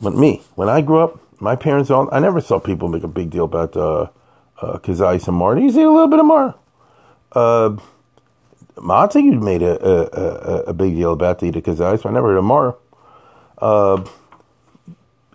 when 0.00 0.18
me, 0.18 0.42
when 0.56 0.68
I 0.68 0.80
grew 0.80 0.98
up, 0.98 1.20
my 1.38 1.54
parents 1.54 1.92
all, 1.92 2.08
I 2.10 2.18
never 2.18 2.40
saw 2.40 2.58
people 2.58 2.88
make 2.88 3.04
a 3.04 3.08
big 3.08 3.30
deal 3.30 3.44
about 3.44 3.76
uh, 3.76 4.08
uh, 4.60 4.78
mar. 5.32 5.54
They 5.54 5.62
used 5.62 5.76
eat 5.76 5.82
a 5.84 5.90
little 5.90 6.08
bit 6.08 6.20
of 6.20 6.26
mar. 6.26 6.54
Uh, 7.32 7.76
you 9.20 9.32
made 9.32 9.62
a, 9.62 9.84
a, 9.84 10.06
a, 10.06 10.62
a, 10.68 10.72
big 10.72 10.94
deal 10.94 11.12
about 11.12 11.40
the 11.40 11.50
kazais, 11.50 12.02
but 12.02 12.06
I 12.06 12.12
never 12.12 12.28
heard 12.28 12.38
of 12.38 12.44
mar. 12.44 12.76
Uh, 13.58 14.04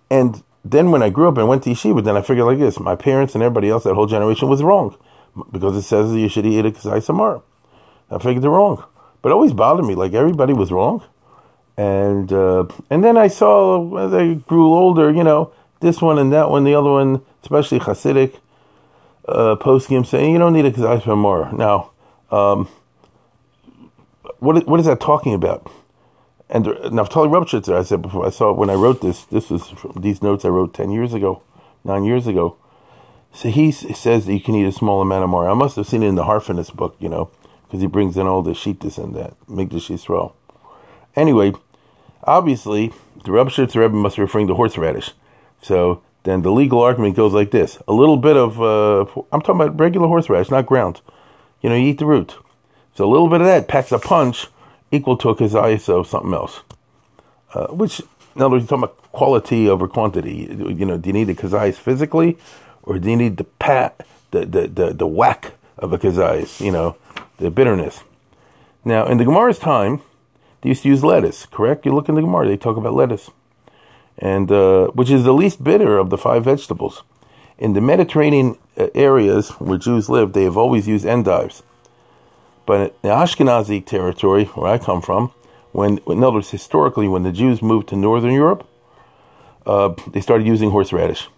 and 0.10 0.44
then 0.64 0.92
when 0.92 1.04
I 1.04 1.10
grew 1.10 1.28
up 1.28 1.38
and 1.38 1.48
went 1.48 1.64
to 1.64 1.70
yeshiva, 1.70 2.04
then 2.04 2.16
I 2.16 2.22
figured 2.22 2.46
like 2.46 2.60
this: 2.60 2.80
my 2.80 2.96
parents 2.96 3.36
and 3.36 3.44
everybody 3.44 3.70
else, 3.70 3.84
that 3.84 3.96
whole 3.96 4.08
generation 4.08 4.48
was 4.48 4.64
wrong 4.64 4.98
because 5.52 5.76
it 5.76 5.82
says 5.82 6.14
you 6.14 6.30
should 6.30 6.46
eat 6.46 6.66
a 6.66 6.72
because 6.72 7.04
samar. 7.04 7.42
I 8.10 8.18
figured 8.18 8.44
they're 8.44 8.52
wrong, 8.52 8.84
but 9.22 9.30
it 9.30 9.34
always 9.34 9.54
bothered 9.54 9.86
me. 9.86 9.96
Like 9.96 10.14
everybody 10.14 10.54
was 10.54 10.72
wrong, 10.72 11.04
and 11.76 12.32
uh, 12.32 12.66
and 12.90 13.04
then 13.04 13.18
I 13.18 13.28
saw 13.28 13.98
as 13.98 14.14
I 14.14 14.36
grew 14.36 14.74
older, 14.74 15.12
you 15.12 15.24
know, 15.24 15.52
this 15.80 16.02
one 16.02 16.18
and 16.18 16.32
that 16.32 16.50
one, 16.50 16.64
the 16.64 16.76
other 16.76 16.92
one, 16.92 17.22
especially 17.42 17.80
Hasidic 17.80 18.40
uh, 19.28 19.56
post 19.56 19.90
game 19.90 20.06
saying 20.06 20.32
you 20.32 20.40
don't 20.40 20.54
need 20.54 20.66
a 20.66 20.72
kazai 20.72 21.04
samar. 21.04 21.52
Now, 21.54 21.92
um, 22.32 22.68
what 24.40 24.68
what 24.68 24.80
is 24.80 24.86
that 24.86 25.00
talking 25.00 25.34
about? 25.34 25.72
And 26.50 26.66
Naftali 26.66 27.30
Ropshitzer, 27.30 27.76
I 27.76 27.84
said 27.84 28.04
before, 28.04 28.28
I 28.28 28.30
saw 28.30 28.52
it 28.52 28.58
when 28.58 28.70
I 28.70 28.76
wrote 28.76 29.02
this, 29.02 29.24
this 29.26 29.50
was 29.50 29.74
these 29.96 30.22
notes 30.22 30.46
I 30.46 30.50
wrote 30.50 30.74
10 30.74 30.92
years 30.92 31.14
ago, 31.14 31.42
nine 31.84 32.04
years 32.04 32.28
ago. 32.28 32.58
So 33.34 33.50
he 33.50 33.72
says 33.72 34.28
that 34.28 34.34
you 34.34 34.40
can 34.40 34.54
eat 34.54 34.68
a 34.68 34.72
small 34.72 35.02
amount 35.02 35.24
of 35.24 35.32
more. 35.32 35.50
I 35.50 35.56
must 35.56 35.76
have 35.78 35.88
seen 35.88 36.04
it 36.04 36.08
in 36.08 36.16
the 36.16 36.26
Harfinus 36.26 36.72
book, 36.72 36.96
you 37.00 37.10
know, 37.10 37.32
because 37.64 37.82
he 37.82 37.88
brings 37.88 38.18
in 38.18 38.28
all 38.28 38.44
the 38.44 38.54
this 38.54 39.00
and 39.00 39.16
that, 39.16 39.34
Migdash 39.48 39.90
Yisrael. 39.90 40.34
Anyway, 41.16 41.54
obviously, 42.24 42.94
the 43.24 43.32
Ropshitzer 43.32 43.78
Rebbe 43.78 43.96
must 43.96 44.18
be 44.18 44.22
referring 44.22 44.46
to 44.48 44.54
horseradish. 44.54 45.14
So 45.64 46.04
then 46.24 46.42
the 46.42 46.52
legal 46.52 46.82
argument 46.82 47.16
goes 47.16 47.34
like 47.34 47.52
this 47.52 47.78
a 47.88 47.94
little 47.94 48.18
bit 48.18 48.38
of, 48.38 48.62
uh, 48.62 49.02
I'm 49.32 49.42
talking 49.42 49.62
about 49.62 49.80
regular 49.80 50.08
horseradish, 50.08 50.50
not 50.50 50.66
ground. 50.66 51.02
You 51.62 51.70
know, 51.70 51.76
you 51.76 51.88
eat 51.88 52.00
the 52.00 52.06
root. 52.06 52.36
So 52.96 53.06
a 53.06 53.12
little 53.12 53.30
bit 53.30 53.42
of 53.42 53.48
that 53.48 53.68
packs 53.68 53.92
a 53.92 54.00
punch 54.00 54.48
equal 54.92 55.18
to 55.18 55.30
a 55.30 55.36
kazayas 55.36 55.90
of 55.90 56.08
something 56.08 56.34
else. 56.34 56.62
Uh, 57.54 57.68
which, 57.68 58.00
in 58.36 58.42
other 58.42 58.52
words, 58.52 58.64
you're 58.64 58.80
talking 58.80 58.84
about 58.84 59.12
quality 59.12 59.70
over 59.70 59.88
quantity. 59.88 60.48
You 60.50 60.86
know, 60.86 60.98
do 60.98 61.10
you 61.10 61.14
need 61.14 61.30
a 61.30 61.36
kazayas 61.36 61.76
physically, 61.76 62.38
or 62.84 63.00
do 63.00 63.10
you 63.10 63.16
need 63.16 63.38
the 63.38 63.44
pat, 63.44 64.06
the 64.32 64.46
the 64.46 64.68
the, 64.68 64.94
the 64.94 65.08
whack 65.08 65.54
of 65.78 65.94
a 65.94 65.98
kazayas? 65.98 66.60
You 66.64 66.72
know, 66.72 66.96
the 67.38 67.52
bitterness. 67.52 68.04
Now, 68.86 69.06
in 69.08 69.18
the 69.18 69.24
Gemara's 69.24 69.60
time, 69.60 70.02
they 70.62 70.70
used 70.70 70.84
to 70.84 70.90
use 70.90 71.04
lettuce. 71.04 71.46
Correct? 71.46 71.86
You 71.86 71.94
look 71.94 72.10
in 72.10 72.16
the 72.16 72.22
Gemara; 72.22 72.48
they 72.48 72.58
talk 72.58 72.78
about 72.78 72.94
lettuce, 72.94 73.30
and 74.18 74.52
uh, 74.52 74.88
which 74.88 75.10
is 75.10 75.24
the 75.24 75.34
least 75.34 75.64
bitter 75.64 75.98
of 75.98 76.10
the 76.10 76.18
five 76.18 76.44
vegetables. 76.46 77.04
In 77.58 77.74
the 77.74 77.82
Mediterranean 77.82 78.58
uh, 78.78 78.88
areas 78.96 79.50
where 79.52 79.78
Jews 79.78 80.10
live, 80.10 80.34
they 80.34 80.44
have 80.44 80.58
always 80.58 80.88
used 80.88 81.06
endives 81.06 81.64
but 82.66 82.80
in 82.82 82.92
the 83.02 83.10
Ashkenazi 83.10 83.86
territory, 83.86 84.46
where 84.46 84.72
I 84.72 84.78
come 84.78 85.02
from, 85.02 85.32
when, 85.72 86.00
in 86.08 86.24
other 86.24 86.36
words, 86.36 86.52
historically, 86.52 87.08
when 87.08 87.24
the 87.24 87.32
Jews 87.32 87.62
moved 87.62 87.90
to 87.90 87.96
Northern 87.96 88.32
Europe, 88.32 88.68
uh, 89.66 89.94
they 90.08 90.22
started 90.22 90.48
using 90.48 90.72
horseradish. 90.72 91.30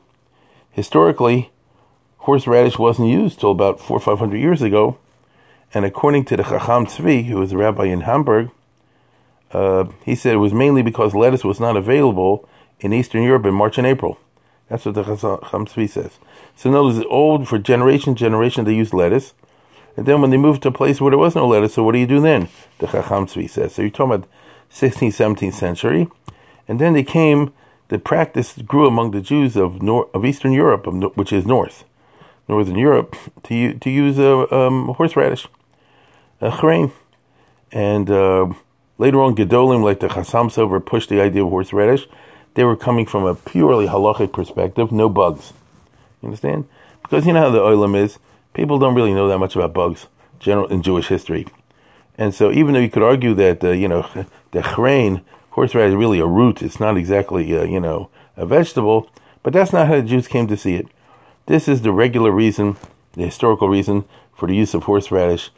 Historically, 0.71 1.51
horseradish 2.19 2.77
wasn't 2.77 3.07
used 3.07 3.39
till 3.39 3.51
about 3.51 3.79
four 3.79 3.97
or 3.97 4.01
five 4.01 4.19
hundred 4.19 4.37
years 4.37 4.61
ago, 4.61 4.97
and 5.73 5.85
according 5.85 6.25
to 6.25 6.37
the 6.37 6.43
Chacham 6.43 6.85
Tzvi, 6.85 7.25
who 7.25 7.37
was 7.37 7.51
a 7.51 7.57
rabbi 7.57 7.85
in 7.85 8.01
Hamburg, 8.01 8.51
uh, 9.51 9.85
he 10.03 10.15
said 10.15 10.33
it 10.33 10.37
was 10.37 10.53
mainly 10.53 10.81
because 10.81 11.15
lettuce 11.15 11.43
was 11.43 11.59
not 11.59 11.77
available 11.77 12.47
in 12.79 12.93
Eastern 12.93 13.23
Europe 13.23 13.45
in 13.45 13.53
March 13.53 13.77
and 13.77 13.87
April. 13.87 14.19
That's 14.69 14.85
what 14.85 14.95
the 14.95 15.03
Chacham 15.03 15.67
says. 15.67 16.19
So, 16.55 16.69
in 16.69 16.75
other 16.75 16.85
words, 16.85 17.05
old 17.09 17.47
for 17.47 17.59
generation 17.59 18.15
generation 18.15 18.65
they 18.65 18.73
used 18.73 18.93
lettuce, 18.93 19.33
and 19.97 20.05
then 20.05 20.21
when 20.21 20.31
they 20.31 20.37
moved 20.37 20.63
to 20.63 20.69
a 20.69 20.71
place 20.71 20.99
where 20.99 21.11
there 21.11 21.17
was 21.17 21.35
no 21.35 21.47
lettuce, 21.47 21.75
so 21.75 21.83
what 21.83 21.93
do 21.93 21.99
you 21.99 22.07
do 22.07 22.19
then? 22.19 22.49
The 22.79 22.87
Chacham 22.87 23.27
Tzvi 23.27 23.49
says. 23.49 23.75
So 23.75 23.81
you're 23.81 23.91
talking 23.91 24.15
about 24.15 24.29
16th, 24.71 25.15
17th 25.15 25.53
century. 25.53 26.07
And 26.67 26.79
then 26.79 26.93
they 26.93 27.03
came, 27.03 27.53
the 27.87 27.99
practice 27.99 28.57
grew 28.57 28.87
among 28.87 29.11
the 29.11 29.21
Jews 29.21 29.55
of 29.55 29.81
nor- 29.81 30.09
of 30.13 30.25
Eastern 30.25 30.51
Europe, 30.51 30.85
which 31.15 31.31
is 31.31 31.45
north, 31.45 31.85
Northern 32.47 32.77
Europe, 32.77 33.15
to, 33.43 33.73
to 33.75 33.89
use 33.89 34.17
a 34.19 34.53
um, 34.53 34.89
horseradish, 34.97 35.47
a 36.41 36.51
chrein. 36.51 36.91
And 37.71 38.09
uh, 38.09 38.53
later 38.97 39.21
on, 39.21 39.35
Gedolim, 39.35 39.83
like 39.83 39.99
the 39.99 40.07
Chassam 40.07 40.49
Sofer, 40.49 40.83
pushed 40.83 41.09
the 41.09 41.21
idea 41.21 41.43
of 41.43 41.49
horseradish. 41.49 42.07
They 42.55 42.63
were 42.63 42.75
coming 42.75 43.05
from 43.05 43.25
a 43.25 43.35
purely 43.35 43.87
halachic 43.87 44.33
perspective, 44.33 44.91
no 44.91 45.07
bugs. 45.09 45.53
You 46.21 46.27
understand? 46.27 46.67
Because 47.03 47.25
you 47.25 47.33
know 47.33 47.41
how 47.41 47.51
the 47.51 47.59
oilam 47.59 47.95
is 47.95 48.17
people 48.53 48.79
don't 48.79 48.95
really 48.95 49.13
know 49.13 49.27
that 49.27 49.37
much 49.37 49.55
about 49.55 49.73
bugs 49.73 50.07
general 50.39 50.67
in 50.67 50.81
Jewish 50.81 51.07
history. 51.07 51.45
And 52.17 52.33
so 52.33 52.51
even 52.51 52.73
though 52.73 52.79
you 52.79 52.89
could 52.89 53.03
argue 53.03 53.33
that, 53.35 53.63
uh, 53.63 53.71
you 53.71 53.87
know, 53.87 54.07
the 54.51 54.61
chrein, 54.61 55.21
horseradish 55.51 55.91
is 55.91 55.95
really 55.95 56.19
a 56.19 56.25
root, 56.25 56.61
it's 56.61 56.79
not 56.79 56.97
exactly, 56.97 57.55
uh, 57.55 57.63
you 57.63 57.79
know, 57.79 58.09
a 58.37 58.45
vegetable, 58.45 59.09
but 59.43 59.53
that's 59.53 59.73
not 59.73 59.87
how 59.87 59.95
the 59.95 60.01
Jews 60.01 60.27
came 60.27 60.47
to 60.47 60.57
see 60.57 60.75
it. 60.75 60.87
This 61.45 61.67
is 61.67 61.81
the 61.81 61.91
regular 61.91 62.31
reason, 62.31 62.77
the 63.13 63.23
historical 63.23 63.69
reason 63.69 64.05
for 64.33 64.47
the 64.47 64.55
use 64.55 64.73
of 64.73 64.83
horseradish, 64.83 65.51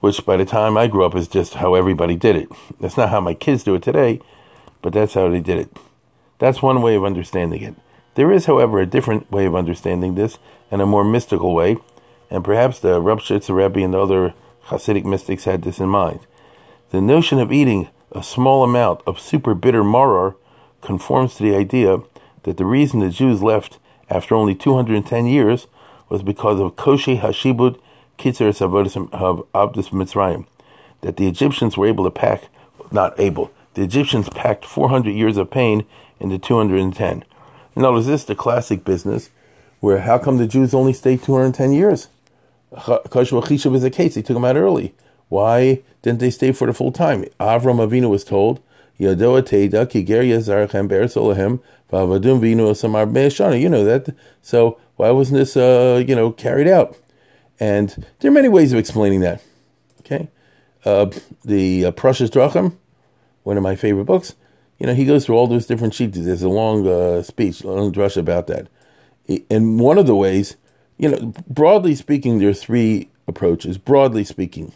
which 0.00 0.24
by 0.24 0.36
the 0.36 0.44
time 0.44 0.76
I 0.76 0.86
grew 0.86 1.04
up 1.04 1.16
is 1.16 1.26
just 1.26 1.54
how 1.54 1.74
everybody 1.74 2.16
did 2.16 2.36
it. 2.36 2.48
That's 2.78 2.96
not 2.96 3.08
how 3.08 3.20
my 3.20 3.34
kids 3.34 3.64
do 3.64 3.74
it 3.74 3.82
today, 3.82 4.20
but 4.82 4.92
that's 4.92 5.14
how 5.14 5.28
they 5.28 5.40
did 5.40 5.58
it. 5.58 5.76
That's 6.38 6.62
one 6.62 6.82
way 6.82 6.94
of 6.96 7.04
understanding 7.04 7.62
it. 7.62 7.74
There 8.14 8.32
is, 8.32 8.46
however, 8.46 8.80
a 8.80 8.86
different 8.86 9.30
way 9.30 9.46
of 9.46 9.54
understanding 9.54 10.14
this 10.14 10.38
and 10.70 10.80
a 10.80 10.86
more 10.86 11.04
mystical 11.04 11.54
way, 11.54 11.76
and 12.30 12.44
perhaps 12.44 12.78
the 12.78 13.00
Ropshitzer 13.00 13.54
Rebbe 13.54 13.84
and 13.84 13.94
other 13.94 14.34
Hasidic 14.66 15.04
mystics 15.04 15.44
had 15.44 15.62
this 15.62 15.78
in 15.78 15.88
mind. 15.88 16.20
The 16.90 17.00
notion 17.00 17.38
of 17.38 17.52
eating 17.52 17.88
a 18.12 18.22
small 18.22 18.62
amount 18.62 19.02
of 19.06 19.20
super 19.20 19.54
bitter 19.54 19.82
maror 19.82 20.36
conforms 20.80 21.34
to 21.34 21.42
the 21.42 21.56
idea 21.56 21.98
that 22.44 22.56
the 22.56 22.64
reason 22.64 23.00
the 23.00 23.10
Jews 23.10 23.42
left 23.42 23.78
after 24.08 24.34
only 24.34 24.54
210 24.54 25.26
years 25.26 25.66
was 26.08 26.22
because 26.22 26.60
of 26.60 26.76
Koshi 26.76 27.20
Hashibud 27.20 27.78
Kitzer 28.18 28.48
of 29.12 29.46
Abdus 29.52 29.90
Mitzrayim, 29.90 30.46
that 31.00 31.16
the 31.16 31.26
Egyptians 31.26 31.76
were 31.76 31.86
able 31.86 32.04
to 32.04 32.10
pack, 32.10 32.48
not 32.92 33.18
able, 33.18 33.50
the 33.74 33.82
Egyptians 33.82 34.28
packed 34.28 34.64
400 34.64 35.10
years 35.10 35.36
of 35.36 35.50
pain 35.50 35.84
into 36.24 36.38
210. 36.38 37.24
Notice 37.76 38.06
this 38.06 38.24
the 38.24 38.34
classic 38.34 38.84
business 38.84 39.30
where 39.80 40.00
how 40.00 40.18
come 40.18 40.38
the 40.38 40.46
Jews 40.46 40.74
only 40.74 40.92
stayed 40.92 41.22
210 41.22 41.72
years? 41.72 42.08
Kashwa 42.72 43.70
was 43.70 43.82
the 43.82 43.90
case, 43.90 44.14
they 44.14 44.22
took 44.22 44.34
them 44.34 44.44
out 44.44 44.56
early. 44.56 44.94
Why 45.28 45.82
didn't 46.02 46.20
they 46.20 46.30
stay 46.30 46.52
for 46.52 46.66
the 46.66 46.74
full 46.74 46.92
time? 46.92 47.24
Avram 47.38 47.78
Avinu 47.86 48.10
was 48.10 48.24
told, 48.24 48.60
Yadoa 48.98 49.42
Kiger 49.42 50.24
Vavadum. 51.90 53.60
You 53.60 53.68
know 53.68 53.84
that. 53.84 54.14
So 54.42 54.78
why 54.96 55.10
wasn't 55.10 55.38
this, 55.38 55.56
uh, 55.56 56.02
you 56.06 56.14
know, 56.14 56.30
carried 56.32 56.68
out? 56.68 56.96
And 57.60 58.04
there 58.20 58.30
are 58.30 58.34
many 58.34 58.48
ways 58.48 58.72
of 58.72 58.78
explaining 58.78 59.20
that. 59.20 59.42
Okay, 60.00 60.28
uh, 60.84 61.10
the 61.44 61.86
uh, 61.86 61.92
Parashas 61.92 62.28
Derachim, 62.28 62.76
one 63.42 63.56
of 63.56 63.62
my 63.62 63.76
favorite 63.76 64.04
books. 64.04 64.34
You 64.78 64.86
know, 64.86 64.94
he 64.94 65.04
goes 65.04 65.24
through 65.24 65.36
all 65.36 65.46
those 65.46 65.66
different 65.66 65.94
sheets. 65.94 66.18
There's 66.18 66.42
a 66.42 66.48
long 66.48 66.86
uh, 66.86 67.22
speech, 67.22 67.64
long 67.64 67.92
drush 67.92 68.16
about 68.16 68.46
that. 68.48 68.68
And 69.50 69.80
one 69.80 69.98
of 69.98 70.06
the 70.06 70.16
ways, 70.16 70.56
you 70.98 71.08
know, 71.08 71.32
broadly 71.48 71.94
speaking, 71.94 72.38
there 72.38 72.50
are 72.50 72.54
three 72.54 73.08
approaches. 73.26 73.78
Broadly 73.78 74.24
speaking, 74.24 74.72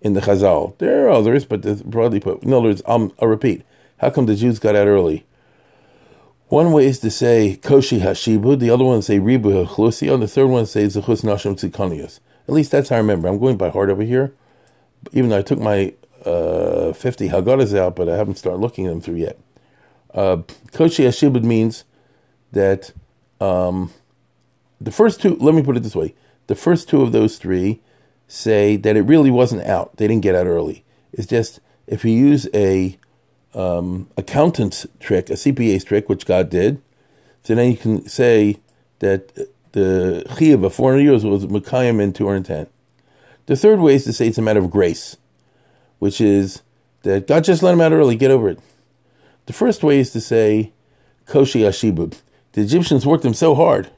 in 0.00 0.14
the 0.14 0.20
Chazal, 0.20 0.76
there 0.78 1.06
are 1.06 1.10
others, 1.10 1.44
but 1.44 1.62
broadly 1.84 2.20
put. 2.20 2.42
In 2.42 2.52
other 2.52 2.68
words, 2.68 2.82
um, 2.86 3.12
I'll 3.20 3.28
repeat. 3.28 3.62
How 3.98 4.10
come 4.10 4.26
the 4.26 4.34
Jews 4.34 4.58
got 4.58 4.76
out 4.76 4.86
early? 4.86 5.24
One 6.48 6.70
way 6.70 6.86
is 6.86 7.00
to 7.00 7.10
say 7.10 7.58
koshi 7.60 8.00
hashibu, 8.00 8.58
the 8.58 8.70
other 8.70 8.84
one 8.84 8.98
is 8.98 9.06
say 9.06 9.18
ribu 9.18 9.50
hachlusi, 9.50 10.12
and 10.12 10.22
the 10.22 10.28
third 10.28 10.46
one 10.46 10.62
is 10.62 10.70
say 10.70 10.84
zechus 10.84 11.24
nashim 11.24 11.56
tzikonius. 11.56 12.20
At 12.46 12.54
least 12.54 12.70
that's 12.70 12.90
how 12.90 12.96
I 12.96 12.98
remember. 12.98 13.26
I'm 13.26 13.40
going 13.40 13.56
by 13.56 13.70
heart 13.70 13.90
over 13.90 14.02
here, 14.02 14.32
even 15.12 15.30
though 15.30 15.38
I 15.38 15.42
took 15.42 15.58
my 15.58 15.94
uh, 16.26 16.92
50 16.92 17.28
Haggadahs 17.28 17.76
out, 17.76 17.96
but 17.96 18.08
I 18.08 18.16
haven't 18.16 18.36
started 18.36 18.60
looking 18.60 18.86
them 18.86 19.00
through 19.00 19.16
yet. 19.16 19.38
Uh, 20.12 20.38
hashibu 20.72 21.42
means 21.42 21.84
that 22.52 22.92
um, 23.40 23.92
the 24.80 24.90
first 24.90 25.20
two, 25.20 25.36
let 25.36 25.54
me 25.54 25.62
put 25.62 25.76
it 25.76 25.82
this 25.82 25.96
way 25.96 26.14
the 26.46 26.54
first 26.54 26.88
two 26.88 27.02
of 27.02 27.12
those 27.12 27.38
three 27.38 27.80
say 28.28 28.76
that 28.76 28.96
it 28.96 29.02
really 29.02 29.30
wasn't 29.30 29.62
out. 29.62 29.96
They 29.96 30.08
didn't 30.08 30.22
get 30.22 30.34
out 30.34 30.46
early. 30.46 30.84
It's 31.12 31.26
just 31.26 31.60
if 31.86 32.04
you 32.04 32.12
use 32.12 32.48
a 32.54 32.98
um, 33.54 34.08
accountant's 34.16 34.86
trick, 35.00 35.30
a 35.30 35.34
CPA's 35.34 35.84
trick, 35.84 36.08
which 36.08 36.26
God 36.26 36.50
did. 36.50 36.80
So 37.42 37.54
then 37.54 37.70
you 37.70 37.76
can 37.76 38.08
say 38.08 38.58
that 38.98 39.34
the 39.72 40.24
chiyuv 40.28 40.64
of 40.64 40.74
400 40.74 41.02
years 41.02 41.24
was 41.24 41.46
Mekayim 41.46 42.00
in 42.00 42.12
210. 42.12 42.66
The 43.46 43.56
third 43.56 43.78
way 43.78 43.94
is 43.94 44.04
to 44.04 44.12
say 44.12 44.26
it's 44.26 44.38
a 44.38 44.42
matter 44.42 44.58
of 44.58 44.70
grace, 44.70 45.16
which 45.98 46.20
is 46.20 46.62
that 47.02 47.26
God 47.26 47.44
just 47.44 47.62
let 47.62 47.72
him 47.72 47.80
out 47.80 47.92
early, 47.92 48.16
get 48.16 48.30
over 48.30 48.48
it. 48.48 48.60
The 49.46 49.52
first 49.52 49.82
way 49.82 50.00
is 50.00 50.10
to 50.10 50.20
say 50.20 50.72
Koshi 51.26 51.62
Ashibub. 51.62 52.20
The 52.52 52.62
Egyptians 52.62 53.06
worked 53.06 53.22
them 53.22 53.34
so 53.34 53.54
hard 53.54 53.90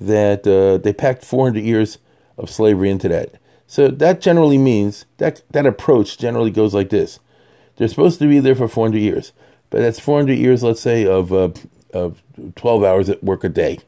that 0.00 0.46
uh, 0.46 0.78
they 0.78 0.92
packed 0.92 1.24
400 1.24 1.62
years 1.62 1.98
of 2.36 2.50
slavery 2.50 2.90
into 2.90 3.08
that. 3.08 3.34
So 3.66 3.88
that 3.88 4.20
generally 4.20 4.58
means 4.58 5.04
that 5.18 5.42
that 5.50 5.66
approach 5.66 6.18
generally 6.18 6.50
goes 6.50 6.74
like 6.74 6.90
this. 6.90 7.20
They're 7.76 7.88
supposed 7.88 8.18
to 8.18 8.28
be 8.28 8.40
there 8.40 8.54
for 8.54 8.68
400 8.68 8.98
years, 8.98 9.32
but 9.70 9.80
that's 9.80 10.00
400 10.00 10.34
years, 10.34 10.62
let's 10.62 10.80
say, 10.80 11.06
of 11.06 11.32
uh, 11.32 11.50
of 11.94 12.22
12 12.56 12.84
hours 12.84 13.08
at 13.08 13.22
work 13.22 13.44
a 13.44 13.48
day. 13.48 13.78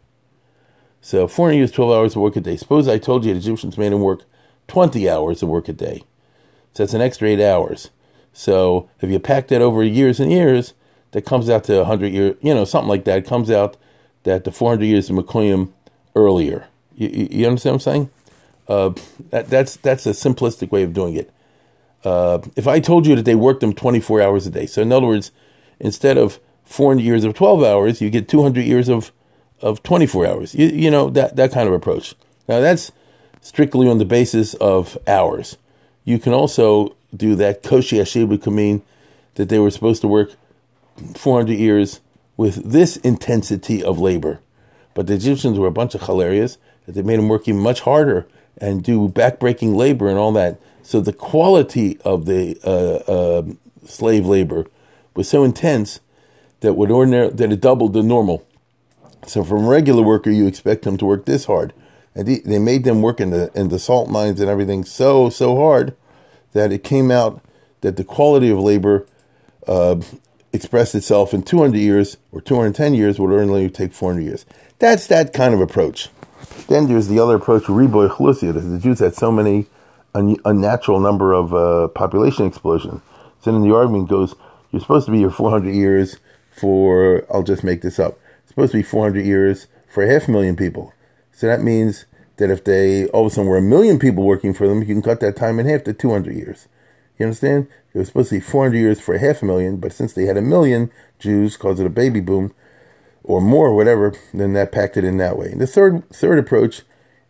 So 1.01 1.27
400 1.27 1.57
years, 1.57 1.73
12 1.73 1.93
hours 1.93 2.17
of 2.17 2.23
work 2.23 2.37
a 2.37 2.41
day. 2.41 2.57
Suppose 2.57 2.87
I 2.89 2.99
told 2.99 3.25
you 3.25 3.33
the 3.33 3.41
Egyptians 3.41 3.77
made 3.77 3.93
them 3.93 4.01
work 4.01 4.25
20 4.69 5.09
hours 5.11 5.43
of 5.43 5.49
work 5.49 5.69
a 5.69 5.73
day. 5.73 6.05
So 6.75 6.83
that's 6.83 6.95
an 6.95 7.01
extra 7.01 7.29
eight 7.29 7.41
hours. 7.41 7.91
So 8.33 8.89
if 9.01 9.11
you 9.11 9.19
pack 9.19 9.49
that 9.49 9.63
over 9.63 9.83
years 9.83 10.21
and 10.21 10.33
years, 10.33 10.75
that 11.11 11.27
comes 11.27 11.51
out 11.51 11.65
to 11.65 11.79
100 11.79 12.13
years, 12.13 12.37
you 12.41 12.55
know, 12.55 12.65
something 12.65 12.89
like 12.89 13.05
that. 13.05 13.27
Comes 13.27 13.51
out 13.51 13.77
that 14.23 14.45
the 14.45 14.53
400 14.53 14.85
years 14.85 15.11
of 15.11 15.17
McCoyam 15.17 15.73
earlier. 16.17 16.67
You, 16.95 17.09
you, 17.09 17.29
you, 17.31 17.47
understand 17.47 17.75
what 17.75 17.87
I'm 17.87 17.93
saying? 17.93 18.11
Uh, 18.69 18.91
that, 19.31 19.49
that's 19.49 19.77
that's 19.77 20.07
a 20.07 20.11
simplistic 20.11 20.71
way 20.71 20.83
of 20.83 20.93
doing 20.95 21.15
it 21.15 21.31
uh, 22.05 22.41
if 22.57 22.67
I 22.67 22.81
told 22.81 23.07
you 23.07 23.15
that 23.17 23.25
they 23.25 23.35
worked 23.35 23.61
them 23.61 23.73
24 23.73 24.21
hours 24.21 24.47
a 24.47 24.51
day, 24.51 24.67
so 24.67 24.83
in 24.83 24.93
other 24.93 25.07
words, 25.07 25.31
instead 25.79 26.19
of 26.19 26.41
400 26.65 27.03
years 27.03 27.25
of 27.25 27.35
12 27.35 27.63
hours, 27.63 28.01
you 28.01 28.11
get 28.11 28.29
200 28.29 28.65
years 28.65 28.89
of, 28.89 29.13
of 29.61 29.83
24 29.83 30.27
hours. 30.27 30.55
You, 30.55 30.67
you 30.69 30.91
know, 30.91 31.11
that, 31.11 31.37
that 31.37 31.53
kind 31.53 31.69
of 31.69 31.75
approach. 31.75 32.15
Now, 32.49 32.61
that's 32.61 32.93
strictly 33.41 33.89
on 33.89 33.99
the 33.99 34.05
basis 34.05 34.55
of 34.55 34.99
hours. 35.07 35.57
You 36.05 36.19
can 36.19 36.33
also 36.33 36.97
do 37.15 37.35
that. 37.37 37.63
Koshi 37.63 38.43
could 38.43 38.53
mean 38.53 38.83
that 39.35 39.49
they 39.49 39.59
were 39.59 39.71
supposed 39.71 40.01
to 40.03 40.09
work 40.09 40.33
400 41.15 41.53
years 41.53 42.01
with 42.37 42.73
this 42.73 42.97
intensity 42.99 43.83
of 43.83 43.99
labor. 43.99 44.41
But 44.95 45.07
the 45.07 45.15
Egyptians 45.15 45.59
were 45.59 45.67
a 45.67 45.73
bunch 45.73 45.95
of 45.95 46.03
hilarious 46.03 46.59
that 46.87 46.93
they 46.93 47.03
made 47.03 47.19
them 47.19 47.29
work 47.29 47.49
even 47.49 47.61
much 47.61 47.81
harder 47.81 48.27
and 48.59 48.83
do 48.83 49.09
backbreaking 49.09 49.75
labor 49.75 50.09
and 50.09 50.19
all 50.19 50.33
that. 50.33 50.61
So 50.83 51.01
the 51.01 51.13
quality 51.13 51.99
of 52.05 52.27
the 52.27 52.59
uh, 52.65 53.11
uh, 53.11 53.43
slave 53.87 54.27
labor 54.27 54.67
was 55.15 55.29
so 55.29 55.45
intense 55.45 56.01
that 56.61 56.75
would 56.75 56.91
ordinary 56.91 57.29
that 57.31 57.53
it 57.53 57.61
doubled 57.61 57.93
the 57.93 58.03
normal. 58.03 58.47
So 59.27 59.45
from 59.45 59.65
a 59.65 59.69
regular 59.69 60.03
worker, 60.03 60.31
you 60.31 60.47
expect 60.47 60.83
them 60.83 60.97
to 60.99 61.05
work 61.05 61.25
this 61.25 61.45
hard, 61.45 61.73
and 62.15 62.27
they 62.27 62.59
made 62.59 62.85
them 62.85 63.03
work 63.03 63.21
in 63.21 63.31
the 63.31 63.51
in 63.55 63.69
the 63.69 63.79
salt 63.79 64.09
mines 64.09 64.41
and 64.41 64.51
everything 64.51 64.85
so 64.85 65.31
so 65.31 65.57
hard 65.57 65.97
that 66.53 66.73
it 66.73 66.85
came 66.85 67.11
out 67.11 67.43
that 67.81 67.97
the 67.97 68.05
quality 68.05 68.51
of 68.51 68.59
labor 68.59 69.07
uh, 69.67 69.97
expressed 70.53 70.95
itself 70.95 71.33
in 71.33 71.43
200 71.43 71.79
years 71.79 72.17
or 72.31 72.41
210 72.41 72.95
years 72.95 73.19
would 73.19 73.33
only 73.33 73.71
take 73.71 73.93
400 73.93 74.23
years. 74.23 74.47
That's 74.79 75.07
that 75.07 75.33
kind 75.33 75.55
of 75.55 75.61
approach. 75.61 76.09
Then 76.69 76.87
there's 76.87 77.09
the 77.09 77.19
other 77.19 77.37
approach, 77.37 77.65
Reboy 77.65 78.11
Chlusia. 78.11 78.53
The 78.55 78.79
Jews 78.79 78.99
had 78.99 79.15
so 79.15 79.33
many 79.33 79.67
unnatural 80.15 81.01
number 81.01 81.33
of 81.33 81.55
uh, 81.55 81.89
population 81.89 82.47
explosion. 82.47 83.01
So 83.41 83.53
then 83.53 83.63
the 83.63 83.75
argument 83.75 84.09
goes, 84.09 84.35
you're 84.71 84.81
supposed 84.81 85.07
to 85.07 85.13
be 85.13 85.19
here 85.19 85.31
400 85.31 85.75
years 85.75 86.19
for, 86.51 87.27
I'll 87.33 87.43
just 87.43 87.65
make 87.65 87.83
this 87.83 87.99
up, 87.99 88.19
it's 88.41 88.49
supposed 88.49 88.73
to 88.73 88.79
be 88.79 88.83
400 88.83 89.25
years 89.25 89.67
for 89.93 90.07
half 90.07 90.29
a 90.29 90.31
million 90.31 90.57
people. 90.57 90.93
So 91.43 91.49
that 91.49 91.61
means 91.61 92.07
that 92.37 92.51
if 92.51 92.63
they 92.63 93.09
all 93.09 93.27
of 93.27 93.33
a 93.33 93.35
sudden 93.35 93.51
were 93.51 93.57
a 93.57 93.61
million 93.61 93.99
people 93.99 94.23
working 94.23 94.55
for 94.55 94.69
them, 94.69 94.79
you 94.79 94.87
can 94.87 95.03
cut 95.03 95.19
that 95.19 95.35
time 95.35 95.59
in 95.59 95.67
half 95.67 95.83
to 95.83 95.93
200 95.93 96.37
years. 96.37 96.69
You 97.19 97.27
understand? 97.27 97.67
It 97.93 97.99
was 97.99 98.07
supposed 98.07 98.29
to 98.29 98.37
be 98.37 98.41
400 98.41 98.79
years 98.79 99.01
for 99.01 99.19
half 99.19 99.43
a 99.43 99.45
million, 99.45 99.79
but 99.79 99.93
since 99.93 100.13
they 100.13 100.27
had 100.27 100.37
a 100.37 100.41
million 100.41 100.93
Jews, 101.19 101.57
caused 101.57 101.81
it 101.81 101.87
a 101.87 101.91
baby 101.91 102.21
boom, 102.21 102.55
or 103.25 103.41
more, 103.41 103.75
whatever, 103.75 104.15
then 104.33 104.53
that 104.53 104.71
packed 104.71 104.97
it 104.97 105.03
in 105.03 105.17
that 105.17 105.37
way. 105.37 105.51
And 105.51 105.61
the 105.61 105.67
third 105.67 106.09
third 106.11 106.39
approach 106.39 106.83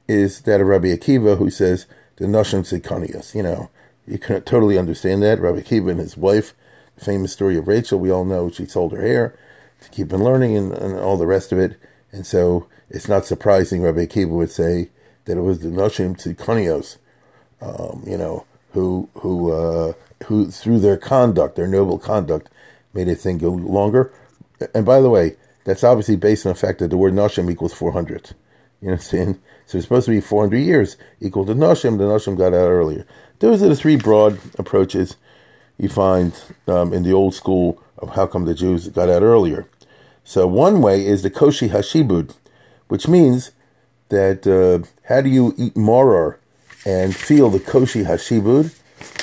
is 0.06 0.42
that 0.42 0.60
of 0.60 0.66
Rabbi 0.66 0.88
Akiva, 0.88 1.38
who 1.38 1.48
says 1.48 1.86
the 2.16 2.26
Nashim 2.26 2.66
Sikanias. 2.66 3.34
You 3.34 3.44
know, 3.44 3.70
you 4.06 4.18
can 4.18 4.42
totally 4.42 4.76
understand 4.76 5.22
that. 5.22 5.40
Rabbi 5.40 5.60
Akiva 5.60 5.92
and 5.92 6.00
his 6.00 6.18
wife, 6.18 6.52
the 6.98 7.04
famous 7.06 7.32
story 7.32 7.56
of 7.56 7.66
Rachel, 7.66 7.98
we 7.98 8.10
all 8.10 8.26
know 8.26 8.50
she 8.50 8.66
sold 8.66 8.92
her 8.92 9.00
hair 9.00 9.38
to 9.80 9.88
keep 9.88 10.12
on 10.12 10.22
learning 10.22 10.54
and, 10.54 10.72
and 10.74 10.98
all 10.98 11.16
the 11.16 11.26
rest 11.26 11.50
of 11.50 11.58
it. 11.58 11.80
And 12.12 12.26
so 12.26 12.68
it's 12.92 13.08
not 13.08 13.24
surprising 13.24 13.82
Rabbi 13.82 14.06
Akiva 14.06 14.28
would 14.28 14.50
say 14.50 14.90
that 15.24 15.38
it 15.38 15.40
was 15.40 15.60
the 15.60 15.68
Nashim 15.68 16.16
Sikanios, 16.16 16.98
um, 17.60 18.04
you 18.06 18.18
know, 18.18 18.44
who 18.72 19.08
who 19.14 19.50
uh, 19.50 19.92
who 20.26 20.50
through 20.50 20.80
their 20.80 20.96
conduct, 20.96 21.56
their 21.56 21.66
noble 21.66 21.98
conduct, 21.98 22.48
made 22.92 23.08
a 23.08 23.14
thing 23.14 23.38
go 23.38 23.50
longer. 23.50 24.12
And 24.74 24.84
by 24.84 25.00
the 25.00 25.10
way, 25.10 25.36
that's 25.64 25.82
obviously 25.82 26.16
based 26.16 26.46
on 26.46 26.52
the 26.52 26.58
fact 26.58 26.78
that 26.80 26.88
the 26.88 26.96
word 26.96 27.14
Nashim 27.14 27.50
equals 27.50 27.72
400. 27.72 28.34
You 28.80 28.90
understand? 28.90 29.40
So 29.66 29.78
it's 29.78 29.86
supposed 29.86 30.06
to 30.06 30.10
be 30.12 30.20
400 30.20 30.56
years 30.58 30.96
equal 31.20 31.46
to 31.46 31.54
Noshim. 31.54 31.98
The 31.98 32.04
Noshim 32.04 32.36
got 32.36 32.48
out 32.48 32.68
earlier. 32.68 33.06
Those 33.38 33.62
are 33.62 33.68
the 33.68 33.76
three 33.76 33.96
broad 33.96 34.38
approaches 34.58 35.16
you 35.78 35.88
find 35.88 36.32
um, 36.66 36.92
in 36.92 37.04
the 37.04 37.12
old 37.12 37.34
school 37.34 37.82
of 37.98 38.10
how 38.10 38.26
come 38.26 38.44
the 38.44 38.54
Jews 38.54 38.88
got 38.88 39.08
out 39.08 39.22
earlier. 39.22 39.66
So 40.24 40.46
one 40.46 40.82
way 40.82 41.06
is 41.06 41.22
the 41.22 41.30
Koshi 41.30 41.70
Hashibud, 41.70 42.34
which 42.92 43.08
means 43.08 43.52
that 44.10 44.46
uh, 44.46 44.86
how 45.08 45.22
do 45.22 45.30
you 45.30 45.54
eat 45.56 45.74
morar 45.74 46.38
and 46.84 47.16
feel 47.16 47.48
the 47.48 47.58
koshi 47.58 48.04
hashibud, 48.04 48.66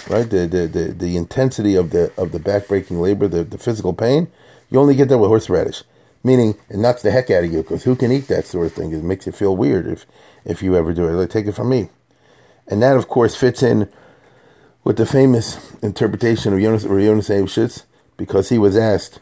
right? 0.09 0.27
The, 0.27 0.47
the 0.47 0.65
the 0.65 0.85
the 0.91 1.15
intensity 1.15 1.75
of 1.75 1.91
the 1.91 2.11
of 2.17 2.31
the 2.31 2.39
backbreaking 2.39 2.99
labor, 2.99 3.27
the, 3.27 3.43
the 3.43 3.59
physical 3.59 3.93
pain. 3.93 4.27
You 4.71 4.79
only 4.79 4.95
get 4.95 5.07
that 5.09 5.19
with 5.19 5.29
horseradish, 5.29 5.83
meaning 6.23 6.57
it 6.67 6.77
knocks 6.77 7.03
the 7.03 7.11
heck 7.11 7.29
out 7.29 7.43
of 7.43 7.53
you. 7.53 7.61
Because 7.61 7.83
who 7.83 7.95
can 7.95 8.11
eat 8.11 8.27
that 8.29 8.47
sort 8.47 8.65
of 8.65 8.73
thing? 8.73 8.91
It 8.91 9.03
makes 9.03 9.27
you 9.27 9.33
feel 9.33 9.55
weird 9.55 9.85
if 9.85 10.07
if 10.45 10.63
you 10.63 10.75
ever 10.75 10.91
do 10.91 11.07
it. 11.07 11.11
Like, 11.11 11.29
take 11.29 11.45
it 11.45 11.53
from 11.53 11.69
me, 11.69 11.89
and 12.67 12.81
that 12.81 12.97
of 12.97 13.07
course 13.07 13.35
fits 13.35 13.61
in 13.61 13.87
with 14.83 14.97
the 14.97 15.05
famous 15.05 15.59
interpretation 15.83 16.53
of 16.53 16.59
Jonas 16.59 16.85
Eibschitz, 16.85 17.83
because 18.17 18.49
he 18.49 18.57
was 18.57 18.75
asked, 18.75 19.19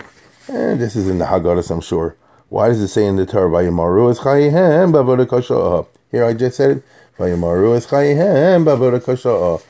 and 0.47 0.79
this 0.79 0.95
is 0.95 1.09
in 1.09 1.17
the 1.17 1.25
Haggadahs, 1.25 1.69
I'm 1.69 1.81
sure. 1.81 2.15
Why 2.49 2.69
does 2.69 2.79
it 2.81 2.87
say 2.87 3.05
in 3.05 3.15
the 3.15 3.25
Torah, 3.25 3.49
"Vayimaru 3.49 4.11
es 4.11 4.19
chayihem 4.19 5.87
Here 6.11 6.25
I 6.25 6.33
just 6.33 6.57
said 6.57 6.77
it, 6.77 6.83
"Vayimaru 7.17 7.75
es 7.75 7.87
chayihem 7.87 9.61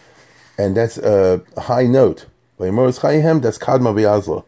and 0.59 0.75
that's 0.75 0.97
a 0.97 1.41
high 1.57 1.85
note. 1.85 2.25
Vayimaru 2.59 2.89
es 2.89 2.99
chayihem, 2.99 3.41
that's 3.41 3.57
kadma 3.57 3.93
v'yazla, 3.93 4.43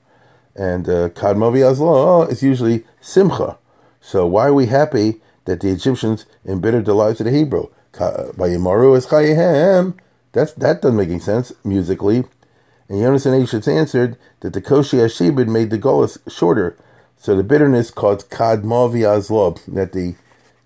and 0.56 0.88
uh, 0.90 1.10
kadma 1.10 1.52
v'yazla 1.52 2.32
is 2.32 2.42
usually 2.44 2.86
simcha. 3.02 3.58
So 4.02 4.26
why 4.26 4.48
are 4.48 4.54
we 4.54 4.68
happy 4.68 5.22
that 5.46 5.62
the 5.62 5.70
Egyptians 5.70 6.26
embittered 6.46 6.86
the 6.86 6.94
lives 6.94 7.20
of 7.20 7.26
the 7.26 7.32
Hebrew? 7.32 7.68
Vayimaru 7.94 8.98
es 8.98 9.08
chayihem 9.08 9.96
that's, 10.32 10.54
that 10.54 10.82
doesn't 10.82 10.98
make 10.98 11.10
any 11.10 11.20
sense 11.20 11.52
musically. 11.64 12.18
And 12.88 13.00
Yonasan 13.00 13.40
Eibschitz 13.40 13.68
answered 13.68 14.18
that 14.42 14.54
the 14.54 14.62
Koshi 14.62 15.00
Ashibid 15.00 15.48
made 15.48 15.70
the 15.70 15.78
Golas 15.78 16.18
shorter. 16.32 16.78
So 17.20 17.36
the 17.36 17.44
bitterness 17.44 17.92
caused 17.92 18.30
Kadmavi 18.30 19.02
Azlob, 19.02 19.64
that 19.66 19.92
the 19.92 20.16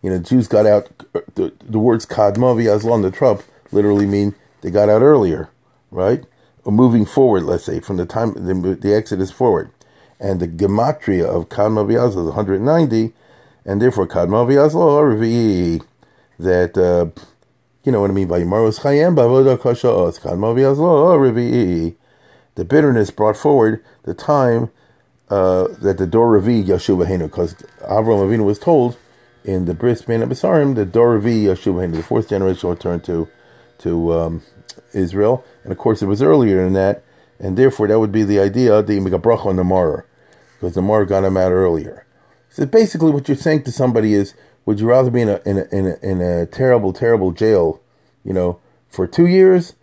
you 0.03 0.09
know 0.11 0.19
Jews 0.19 0.47
got 0.47 0.67
out 0.67 0.87
the, 1.33 1.51
the 1.61 1.79
words 1.79 2.05
Kadmavi 2.05 2.65
Azlob 2.65 3.01
the 3.01 3.09
Trump 3.09 3.41
literally 3.71 4.05
mean 4.05 4.35
they 4.61 4.69
got 4.69 4.87
out 4.87 5.01
earlier, 5.01 5.49
right? 5.89 6.23
Or 6.63 6.71
moving 6.71 7.05
forward, 7.05 7.43
let's 7.43 7.65
say, 7.65 7.79
from 7.79 7.97
the 7.97 8.05
time 8.05 8.33
the, 8.33 8.75
the 8.75 8.95
Exodus 8.95 9.31
forward. 9.31 9.71
And 10.19 10.39
the 10.39 10.47
gematria 10.47 11.25
of 11.25 11.49
Kadmavi 11.49 11.95
Azlob 11.95 12.27
is 12.27 12.35
190, 12.35 13.13
and 13.65 13.81
therefore 13.81 14.07
Kadmavi 14.07 14.53
Azlob, 14.53 15.83
that 16.37 16.77
uh, 16.77 17.19
you 17.83 17.91
know 17.91 18.01
what 18.01 18.11
I 18.11 18.13
mean 18.13 18.27
by 18.27 18.43
Maros 18.43 18.79
Chayem 18.79 19.15
Bavoda 19.15 19.59
Kasha 19.59 19.87
Oskan 19.87 20.37
Revi'i. 20.37 21.95
The 22.55 22.63
bitterness 22.63 23.09
brought 23.09 23.35
forward 23.35 23.83
the 24.03 24.13
time 24.13 24.69
uh, 25.33 25.67
that 25.81 25.97
the 25.97 26.05
Dor 26.05 26.39
Revi 26.39 26.63
Yashuv 26.63 27.07
Henu, 27.07 27.23
because 27.23 27.55
Avram 27.81 28.19
Avinu 28.25 28.45
was 28.45 28.59
told 28.59 28.97
in 29.43 29.65
the 29.65 29.73
Bris 29.73 30.03
Ben 30.03 30.21
Abasarim 30.21 30.75
that 30.75 30.91
Dor 30.91 31.19
Revi 31.19 31.45
Yashuv 31.45 31.75
Henu, 31.81 31.95
the 31.95 32.03
fourth 32.03 32.29
generation, 32.29 32.69
returned 32.69 33.03
to 33.05 33.27
to 33.79 34.13
um, 34.13 34.43
Israel, 34.93 35.43
and 35.63 35.71
of 35.71 35.79
course 35.79 36.03
it 36.03 36.05
was 36.05 36.21
earlier 36.21 36.63
than 36.63 36.73
that, 36.73 37.03
and 37.39 37.57
therefore 37.57 37.87
that 37.87 37.99
would 37.99 38.11
be 38.11 38.23
the 38.23 38.39
idea 38.39 38.81
that 38.83 38.93
you 38.93 39.01
make 39.01 39.13
a 39.13 39.19
bracha 39.19 39.47
on 39.47 39.55
the 39.55 39.63
Mara, 39.63 40.05
because 40.53 40.75
the 40.75 40.83
Mara 40.83 41.07
got 41.07 41.23
him 41.23 41.35
out 41.35 41.51
earlier. 41.51 42.05
So 42.49 42.67
basically, 42.67 43.11
what 43.11 43.27
you're 43.27 43.35
saying 43.35 43.63
to 43.63 43.71
somebody 43.71 44.13
is 44.13 44.35
would 44.67 44.79
you 44.79 44.87
rather 44.87 45.09
be 45.09 45.21
in 45.21 45.29
a 45.29 45.41
in 45.45 45.57
a 45.57 45.65
in 45.77 45.87
a, 45.87 45.95
in 46.11 46.21
a 46.21 46.45
terrible 46.45 46.93
terrible 46.93 47.31
jail, 47.31 47.81
you 48.23 48.33
know, 48.33 48.59
for 48.87 49.07
two 49.07 49.25
years 49.25 49.73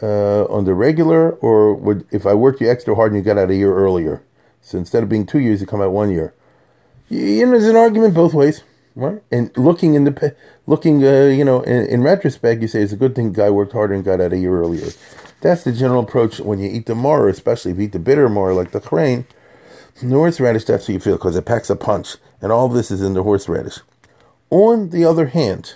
uh, 0.00 0.44
on 0.44 0.66
the 0.66 0.74
regular, 0.74 1.32
or 1.46 1.74
would 1.74 2.06
if 2.12 2.26
I 2.26 2.34
worked 2.34 2.60
you 2.60 2.70
extra 2.70 2.94
hard 2.94 3.10
and 3.10 3.18
you 3.18 3.24
got 3.24 3.38
out 3.42 3.50
a 3.50 3.56
year 3.56 3.74
earlier? 3.74 4.22
So 4.62 4.78
instead 4.78 5.02
of 5.02 5.08
being 5.08 5.26
two 5.26 5.38
years, 5.38 5.60
you 5.60 5.66
come 5.66 5.80
out 5.80 5.92
one 5.92 6.10
year. 6.10 6.34
You 7.08 7.44
know, 7.46 7.52
there's 7.52 7.66
an 7.66 7.76
argument 7.76 8.14
both 8.14 8.34
ways, 8.34 8.62
right? 8.94 9.20
And 9.32 9.50
looking 9.56 9.94
in 9.94 10.04
the 10.04 10.34
looking, 10.66 11.04
uh, 11.04 11.24
you 11.24 11.44
know, 11.44 11.62
in, 11.62 11.86
in, 11.86 12.02
retrospect, 12.02 12.62
you 12.62 12.68
say 12.68 12.82
it's 12.82 12.92
a 12.92 12.96
good 12.96 13.16
thing 13.16 13.32
guy 13.32 13.50
worked 13.50 13.72
harder 13.72 13.94
and 13.94 14.04
got 14.04 14.20
out 14.20 14.32
a 14.32 14.38
year 14.38 14.56
earlier. 14.56 14.90
That's 15.40 15.64
the 15.64 15.72
general 15.72 16.04
approach 16.04 16.38
when 16.38 16.60
you 16.60 16.70
eat 16.70 16.86
the 16.86 16.94
mar, 16.94 17.28
especially 17.28 17.72
if 17.72 17.78
you 17.78 17.84
eat 17.84 17.92
the 17.92 17.98
bitter 17.98 18.28
mar 18.28 18.52
like 18.52 18.70
the 18.70 18.80
chrein. 18.80 19.26
The 20.00 20.08
horseradish, 20.08 20.64
that's 20.64 20.88
what 20.88 20.94
you 20.94 21.00
feel 21.00 21.16
because 21.16 21.36
it 21.36 21.44
packs 21.44 21.68
a 21.68 21.76
punch, 21.76 22.16
and 22.40 22.52
all 22.52 22.68
this 22.68 22.90
is 22.90 23.02
in 23.02 23.14
the 23.14 23.22
horseradish. 23.22 23.80
On 24.48 24.90
the 24.90 25.04
other 25.04 25.26
hand, 25.26 25.74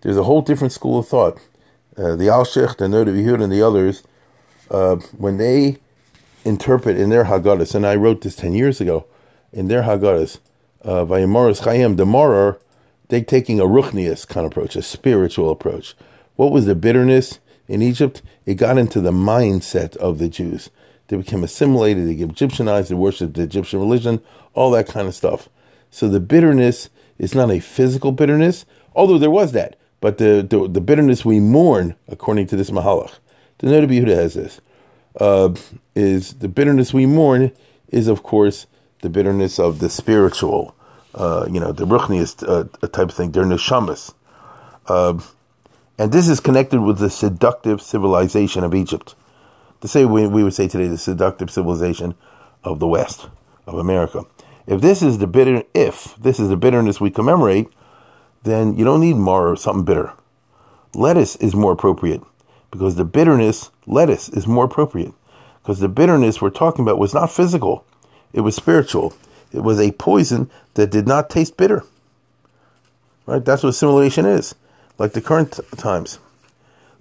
there's 0.00 0.16
a 0.16 0.22
whole 0.22 0.40
different 0.40 0.72
school 0.72 1.00
of 1.00 1.08
thought. 1.08 1.38
Uh, 1.96 2.14
the 2.14 2.26
Alshich, 2.26 2.76
the 2.76 2.86
Noda 2.86 3.08
Yehud, 3.08 3.42
and 3.42 3.52
the 3.52 3.60
others, 3.60 4.02
uh, 4.70 4.96
when 5.16 5.36
they 5.36 5.78
interpret 6.44 6.96
in 6.96 7.10
their 7.10 7.24
Haggadahs, 7.24 7.74
and 7.74 7.86
I 7.86 7.96
wrote 7.96 8.22
this 8.22 8.36
10 8.36 8.54
years 8.54 8.80
ago, 8.80 9.06
in 9.52 9.68
their 9.68 9.82
Haggadahs, 9.82 10.38
uh, 10.84 11.04
Chayim, 11.04 11.96
the 11.96 12.06
Morar, 12.06 12.58
they 13.08 13.22
taking 13.22 13.58
a 13.60 13.64
Ruchnius 13.64 14.26
kind 14.26 14.46
of 14.46 14.52
approach, 14.52 14.76
a 14.76 14.82
spiritual 14.82 15.50
approach. 15.50 15.94
What 16.36 16.52
was 16.52 16.66
the 16.66 16.74
bitterness 16.74 17.40
in 17.66 17.82
Egypt? 17.82 18.22
It 18.46 18.54
got 18.54 18.78
into 18.78 19.00
the 19.00 19.10
mindset 19.10 19.96
of 19.96 20.18
the 20.18 20.28
Jews. 20.28 20.70
They 21.08 21.16
became 21.16 21.42
assimilated, 21.42 22.06
they 22.06 22.22
Egyptianized, 22.22 22.88
they 22.88 22.94
worshiped 22.94 23.34
the 23.34 23.42
Egyptian 23.42 23.80
religion, 23.80 24.20
all 24.54 24.70
that 24.72 24.86
kind 24.86 25.08
of 25.08 25.14
stuff. 25.14 25.48
So 25.90 26.08
the 26.08 26.20
bitterness 26.20 26.90
is 27.18 27.34
not 27.34 27.50
a 27.50 27.60
physical 27.60 28.12
bitterness, 28.12 28.66
although 28.94 29.18
there 29.18 29.30
was 29.30 29.52
that, 29.52 29.76
but 30.00 30.18
the, 30.18 30.46
the, 30.48 30.68
the 30.68 30.80
bitterness 30.80 31.24
we 31.24 31.40
mourn, 31.40 31.96
according 32.08 32.46
to 32.48 32.56
this 32.56 32.70
Mahalach. 32.70 33.14
The 33.58 33.68
Noda 33.68 33.88
B'Yehuda 33.88 34.14
has 34.14 34.34
this. 34.34 34.60
Uh, 35.18 35.54
is 35.94 36.34
the 36.34 36.48
bitterness 36.48 36.94
we 36.94 37.06
mourn 37.06 37.52
is, 37.88 38.08
of 38.08 38.22
course, 38.22 38.66
the 39.02 39.08
bitterness 39.08 39.58
of 39.58 39.80
the 39.80 39.90
spiritual, 39.90 40.74
uh, 41.14 41.46
you 41.50 41.58
know, 41.58 41.72
the 41.72 41.86
ruchnius 41.86 42.42
uh, 42.46 42.64
type 42.88 43.08
of 43.08 43.14
thing. 43.14 43.32
They're 43.32 43.44
neshamas. 43.44 44.14
Uh, 44.86 45.20
and 45.98 46.12
this 46.12 46.28
is 46.28 46.38
connected 46.38 46.80
with 46.80 46.98
the 46.98 47.10
seductive 47.10 47.82
civilization 47.82 48.62
of 48.62 48.74
Egypt. 48.74 49.16
To 49.80 49.88
say 49.88 50.04
we, 50.04 50.26
we 50.26 50.44
would 50.44 50.54
say 50.54 50.68
today 50.68 50.86
the 50.86 50.98
seductive 50.98 51.50
civilization 51.50 52.14
of 52.62 52.78
the 52.78 52.86
West, 52.86 53.28
of 53.66 53.74
America. 53.74 54.24
If 54.66 54.80
this 54.80 55.02
is 55.02 55.18
the 55.18 55.26
bitter, 55.26 55.62
if 55.74 56.14
this 56.16 56.38
is 56.38 56.48
the 56.48 56.56
bitterness 56.56 57.00
we 57.00 57.10
commemorate, 57.10 57.68
then 58.42 58.76
you 58.76 58.84
don't 58.84 59.00
need 59.00 59.16
more 59.16 59.50
or 59.50 59.56
something 59.56 59.84
bitter. 59.84 60.12
Lettuce 60.94 61.36
is 61.36 61.54
more 61.54 61.72
appropriate 61.72 62.22
because 62.70 62.96
the 62.96 63.04
bitterness, 63.04 63.70
lettuce 63.88 64.28
is 64.28 64.46
more 64.46 64.64
appropriate 64.64 65.12
because 65.62 65.80
the 65.80 65.88
bitterness 65.88 66.40
we're 66.40 66.50
talking 66.50 66.84
about 66.84 66.98
was 66.98 67.14
not 67.14 67.32
physical, 67.32 67.84
it 68.32 68.40
was 68.42 68.54
spiritual. 68.54 69.14
It 69.52 69.60
was 69.60 69.80
a 69.80 69.92
poison 69.92 70.50
that 70.74 70.90
did 70.90 71.06
not 71.06 71.30
taste 71.30 71.56
bitter. 71.56 71.84
Right? 73.26 73.44
That's 73.44 73.62
what 73.62 73.70
assimilation 73.70 74.26
is, 74.26 74.54
like 74.98 75.12
the 75.12 75.20
current 75.20 75.58
times. 75.76 76.18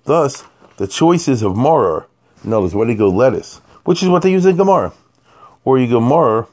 Thus, 0.05 0.45
the 0.77 0.87
choices 0.87 1.43
of 1.43 1.53
maror, 1.53 2.05
notice 2.43 2.73
where 2.73 2.85
do 2.85 2.93
you 2.93 2.97
go 2.97 3.09
lettuce, 3.09 3.59
which 3.83 4.01
is 4.01 4.09
what 4.09 4.21
they 4.21 4.31
use 4.31 4.45
in 4.45 4.55
Gemara, 4.55 4.93
or 5.65 5.77
you 5.77 5.89
go 5.89 5.99
maror 5.99 6.47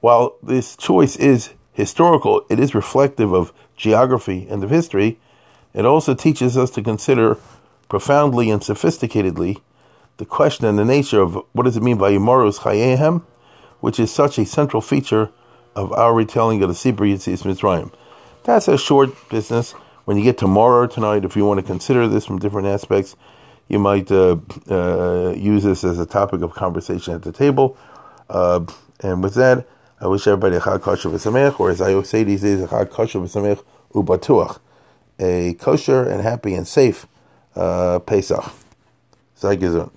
while 0.00 0.36
this 0.42 0.76
choice 0.76 1.16
is 1.16 1.50
historical, 1.72 2.44
it 2.48 2.60
is 2.60 2.74
reflective 2.74 3.32
of 3.32 3.52
geography 3.76 4.46
and 4.48 4.62
of 4.62 4.70
history. 4.70 5.18
It 5.74 5.84
also 5.84 6.14
teaches 6.14 6.56
us 6.56 6.70
to 6.72 6.82
consider 6.82 7.36
profoundly 7.88 8.50
and 8.50 8.60
sophisticatedly 8.62 9.60
the 10.18 10.26
question 10.26 10.66
and 10.66 10.78
the 10.78 10.84
nature 10.84 11.20
of 11.20 11.34
what 11.52 11.62
does 11.62 11.76
it 11.76 11.82
mean 11.82 11.96
by 11.96 12.10
Yomorus 12.10 12.60
Chayehem, 12.60 13.22
which 13.80 13.98
is 14.00 14.12
such 14.12 14.36
a 14.38 14.44
central 14.44 14.82
feature 14.82 15.30
of 15.76 15.92
our 15.92 16.12
retelling 16.12 16.62
of 16.62 16.68
the 16.68 16.74
Sibri 16.74 17.14
Yitzis 17.14 17.44
Mitzrayim. 17.44 17.92
That's 18.42 18.66
a 18.66 18.76
short 18.76 19.10
business. 19.28 19.72
When 20.04 20.16
you 20.16 20.24
get 20.24 20.36
tomorrow 20.36 20.84
or 20.84 20.88
tonight, 20.88 21.24
if 21.24 21.36
you 21.36 21.44
want 21.44 21.60
to 21.60 21.66
consider 21.66 22.08
this 22.08 22.26
from 22.26 22.38
different 22.38 22.66
aspects, 22.66 23.14
you 23.68 23.78
might 23.78 24.10
uh, 24.10 24.38
uh, 24.68 25.34
use 25.36 25.62
this 25.62 25.84
as 25.84 25.98
a 25.98 26.06
topic 26.06 26.42
of 26.42 26.52
conversation 26.52 27.14
at 27.14 27.22
the 27.22 27.32
table. 27.32 27.76
Uh, 28.28 28.64
and 29.00 29.22
with 29.22 29.34
that, 29.34 29.68
I 30.00 30.08
wish 30.08 30.26
everybody 30.26 30.56
a 30.56 30.60
Chag 30.60 30.80
Kosher 30.80 31.10
v'Samech, 31.10 31.60
or 31.60 31.70
as 31.70 31.80
I 31.80 32.00
say 32.02 32.24
these 32.24 32.42
days, 32.42 32.60
a 32.62 32.66
Chag 32.66 32.90
Kosher 32.90 33.20
v'Samech 33.20 33.62
u'batuach, 33.92 34.58
a 35.20 35.54
kosher 35.54 36.02
and 36.02 36.22
happy 36.22 36.54
and 36.54 36.66
safe 36.66 37.06
uh, 37.58 38.00
Pesach. 38.00 38.52
Sei 39.34 39.56
gesund. 39.56 39.90